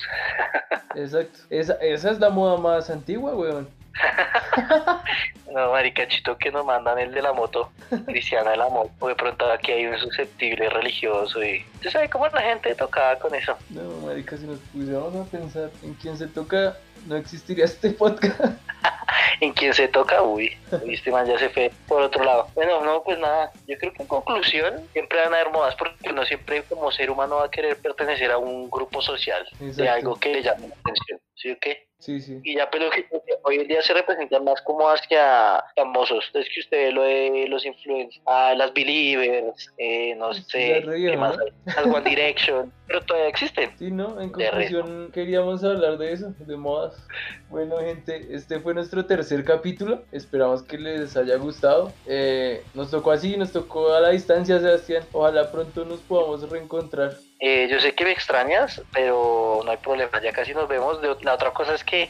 Exacto. 0.96 1.38
Esa, 1.50 1.74
esa 1.74 2.10
es 2.10 2.18
la 2.18 2.30
moda 2.30 2.56
más 2.56 2.90
antigua, 2.90 3.36
weón. 3.36 3.68
No, 5.52 5.70
maricachito 5.70 6.38
que 6.38 6.50
nos 6.50 6.64
mandan 6.64 6.98
el 6.98 7.12
de 7.12 7.20
la 7.20 7.34
moto, 7.34 7.70
cristiana 8.06 8.52
de 8.52 8.56
la 8.56 8.70
moto. 8.70 9.06
De 9.06 9.14
pronto 9.14 9.50
aquí 9.50 9.70
hay 9.70 9.86
un 9.86 9.98
susceptible 9.98 10.70
religioso 10.70 11.42
y... 11.42 11.62
¿Usted 11.74 11.90
sabe 11.90 12.08
cómo 12.08 12.26
la 12.28 12.40
gente 12.40 12.74
tocaba 12.74 13.16
con 13.18 13.34
eso? 13.34 13.54
No, 13.68 13.82
marica, 14.06 14.36
si 14.38 14.46
nos 14.46 14.58
pusiéramos 14.60 15.14
a 15.14 15.30
pensar 15.30 15.70
en 15.82 15.92
quién 15.94 16.16
se 16.16 16.26
toca, 16.26 16.78
no 17.06 17.16
existiría 17.16 17.66
este 17.66 17.90
podcast. 17.90 18.40
en 19.40 19.52
quién 19.52 19.74
se 19.74 19.88
toca, 19.88 20.22
uy, 20.22 20.56
este 20.86 21.10
man 21.10 21.26
ya 21.26 21.38
se 21.38 21.50
fue 21.50 21.70
por 21.86 22.00
otro 22.00 22.24
lado. 22.24 22.48
Bueno, 22.54 22.80
no, 22.82 23.02
pues 23.02 23.18
nada, 23.18 23.50
yo 23.66 23.76
creo 23.76 23.92
que 23.92 24.02
en 24.02 24.08
conclusión 24.08 24.88
siempre 24.92 25.18
van 25.20 25.34
a 25.34 25.40
haber 25.40 25.52
modas 25.52 25.74
porque 25.74 26.12
no 26.12 26.24
siempre 26.24 26.62
como 26.62 26.90
ser 26.92 27.10
humano 27.10 27.36
va 27.36 27.46
a 27.46 27.50
querer 27.50 27.76
pertenecer 27.76 28.30
a 28.30 28.38
un 28.38 28.70
grupo 28.70 29.02
social 29.02 29.46
de 29.58 29.68
Exacto. 29.68 29.92
algo 29.92 30.14
que 30.16 30.32
le 30.32 30.42
llame 30.42 30.68
la 30.68 30.74
atención, 30.76 31.20
¿sí 31.34 31.50
o 31.50 31.58
qué? 31.60 31.88
Sí, 32.02 32.20
sí. 32.20 32.40
Y 32.42 32.56
ya 32.56 32.68
pero 32.68 32.90
que 32.90 33.06
hoy 33.44 33.58
en 33.60 33.68
día 33.68 33.80
se 33.80 33.94
representan 33.94 34.42
más 34.42 34.60
como 34.62 34.88
hacia 34.88 35.62
famosos. 35.76 36.28
Es 36.34 36.48
que 36.52 36.58
usted 36.58 36.90
lo 36.90 37.02
de 37.04 37.46
los 37.48 37.64
influencers, 37.64 38.20
ah, 38.26 38.54
las 38.56 38.74
Believers, 38.74 39.72
eh, 39.78 40.12
no 40.16 40.34
Sí, 40.34 40.42
sé, 40.48 40.80
reía, 40.80 41.12
qué 41.12 41.16
más 41.16 41.36
las 41.64 41.86
One 41.86 42.10
Direction, 42.10 42.72
pero 42.88 43.02
todavía 43.02 43.28
existen. 43.28 43.70
Sí, 43.78 43.92
¿no? 43.92 44.20
En 44.20 44.30
conclusión, 44.30 45.12
queríamos 45.12 45.62
hablar 45.62 45.96
de 45.96 46.12
eso, 46.12 46.34
de 46.40 46.56
modas. 46.56 47.06
Bueno, 47.50 47.76
gente, 47.78 48.26
este 48.30 48.58
fue 48.58 48.74
nuestro 48.74 49.06
tercer 49.06 49.44
capítulo. 49.44 50.02
Esperamos 50.10 50.64
que 50.64 50.78
les 50.78 51.16
haya 51.16 51.36
gustado. 51.36 51.92
Eh, 52.06 52.64
nos 52.74 52.90
tocó 52.90 53.12
así, 53.12 53.36
nos 53.36 53.52
tocó 53.52 53.92
a 53.94 54.00
la 54.00 54.08
distancia, 54.08 54.58
Sebastián. 54.58 55.04
Ojalá 55.12 55.52
pronto 55.52 55.84
nos 55.84 56.00
podamos 56.00 56.50
reencontrar. 56.50 57.12
Eh, 57.44 57.68
yo 57.68 57.80
sé 57.80 57.92
que 57.92 58.04
me 58.04 58.12
extrañas, 58.12 58.80
pero 58.92 59.41
no 59.64 59.70
hay 59.70 59.76
problema, 59.78 60.20
ya 60.22 60.32
casi 60.32 60.54
nos 60.54 60.68
vemos. 60.68 61.00
De- 61.02 61.16
La 61.22 61.34
otra 61.34 61.52
cosa 61.52 61.74
es 61.74 61.84
que, 61.84 62.08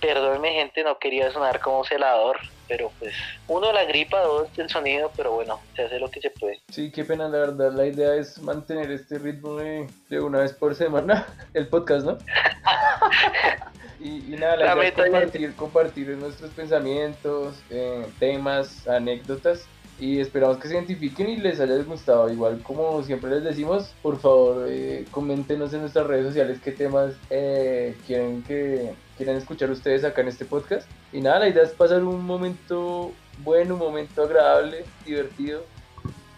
perdónme 0.00 0.52
gente, 0.52 0.82
no 0.84 0.98
quería 0.98 1.30
sonar 1.30 1.60
como 1.60 1.84
celador, 1.84 2.38
pero 2.68 2.90
pues, 2.98 3.14
uno 3.48 3.72
la 3.72 3.84
gripa, 3.84 4.20
dos 4.20 4.48
el 4.56 4.68
sonido, 4.68 5.10
pero 5.16 5.32
bueno, 5.32 5.60
se 5.76 5.82
hace 5.84 5.98
lo 5.98 6.10
que 6.10 6.20
se 6.20 6.30
puede. 6.30 6.60
Sí, 6.70 6.90
qué 6.90 7.04
pena, 7.04 7.28
la 7.28 7.38
verdad. 7.38 7.72
La 7.72 7.86
idea 7.86 8.14
es 8.14 8.38
mantener 8.40 8.90
este 8.90 9.18
ritmo 9.18 9.56
de, 9.56 9.86
de 10.08 10.20
una 10.20 10.38
vez 10.40 10.52
por 10.52 10.74
semana, 10.74 11.26
el 11.54 11.68
podcast, 11.68 12.04
¿no? 12.06 12.18
y, 14.00 14.34
y 14.34 14.36
nada, 14.38 14.56
la, 14.56 14.74
La 14.74 14.74
idea 14.76 14.88
es 14.88 14.94
compartir, 14.94 15.54
compartir 15.56 16.08
nuestros 16.10 16.50
pensamientos, 16.50 17.54
eh, 17.70 18.06
temas, 18.18 18.86
anécdotas. 18.88 19.66
Y 20.00 20.20
esperamos 20.20 20.56
que 20.58 20.68
se 20.68 20.74
identifiquen 20.74 21.28
y 21.28 21.36
les 21.36 21.60
haya 21.60 21.76
gustado. 21.84 22.30
Igual 22.32 22.60
como 22.62 23.02
siempre 23.02 23.30
les 23.30 23.44
decimos, 23.44 23.94
por 24.02 24.18
favor, 24.18 24.66
eh, 24.68 25.04
coméntenos 25.10 25.72
en 25.74 25.80
nuestras 25.80 26.06
redes 26.06 26.26
sociales 26.26 26.58
qué 26.62 26.72
temas 26.72 27.14
eh, 27.30 27.96
quieren 28.06 28.42
que 28.42 28.94
quieren 29.16 29.36
escuchar 29.36 29.70
ustedes 29.70 30.04
acá 30.04 30.22
en 30.22 30.28
este 30.28 30.44
podcast. 30.44 30.88
Y 31.12 31.20
nada, 31.20 31.40
la 31.40 31.48
idea 31.48 31.62
es 31.62 31.70
pasar 31.70 32.02
un 32.02 32.24
momento 32.24 33.12
bueno, 33.38 33.74
un 33.74 33.80
momento 33.80 34.22
agradable, 34.22 34.84
divertido 35.04 35.64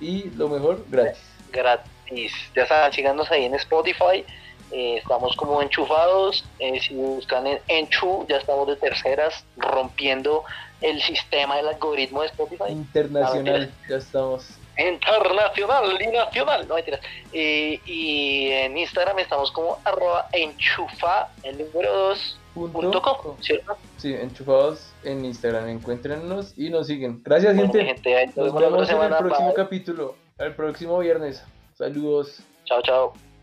y 0.01 0.31
lo 0.37 0.49
mejor, 0.49 0.85
gratis. 0.90 1.23
Gratis. 1.53 2.33
Ya 2.55 2.67
saben, 2.67 2.93
síganos 2.93 3.31
ahí 3.31 3.45
en 3.45 3.55
Spotify. 3.55 4.25
Eh, 4.70 4.96
estamos 4.98 5.37
como 5.37 5.61
enchufados. 5.62 6.44
eh, 6.59 6.81
si 6.81 6.94
buscan 6.94 7.46
en 7.46 7.59
Enchu, 7.68 8.27
ya 8.29 8.37
estamos 8.38 8.66
de 8.66 8.77
terceras, 8.77 9.44
rompiendo 9.57 10.44
el 10.81 11.00
sistema 11.00 11.57
del 11.57 11.68
algoritmo 11.68 12.20
de 12.22 12.27
Spotify. 12.29 12.64
Internacional, 12.70 13.72
ya 13.88 13.96
estamos. 13.96 14.46
internacional 14.77 15.96
y 16.03 16.07
nacional, 16.09 16.66
no 16.68 16.74
mentiras. 16.74 17.00
Eh, 17.33 17.81
y 17.87 18.48
en 18.50 18.77
Instagram 18.77 19.18
estamos 19.20 19.50
como 19.53 19.79
arroba 19.85 20.29
enchufa, 20.33 21.29
el 21.42 21.59
número 21.59 21.92
2, 22.09 22.38
Punto 22.55 22.81
punto 22.81 23.03
com. 23.03 23.37
¿cierto? 23.40 23.77
Sí, 23.96 24.14
enchufados 24.14 24.92
en 25.03 25.24
Instagram, 25.24 25.68
encuéntrenos 25.68 26.57
y 26.57 26.70
nos 26.70 26.87
siguen. 26.87 27.20
Gracias, 27.24 27.57
Bueno, 27.57 27.72
gente. 27.72 28.31
Nos 28.37 28.55
vemos 28.55 28.88
en 28.88 29.03
el 29.03 29.16
próximo 29.16 29.55
capítulo, 29.55 30.14
el 30.38 30.55
próximo 30.55 30.98
viernes. 30.98 31.42
Saludos. 31.77 32.40
Chao, 32.64 32.81
chao 32.83 33.34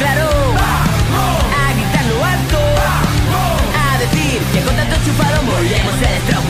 claro, 0.00 0.28
a 1.60 1.72
gritar 1.74 2.04
lo 2.06 2.24
alto, 2.24 2.58
a 3.76 3.98
decir 3.98 4.40
que 4.52 4.60
con 4.62 4.74
tanto 4.74 4.96
chufado 5.04 5.42
moriremos 5.42 5.94
el 5.94 6.14
estropo. 6.14 6.49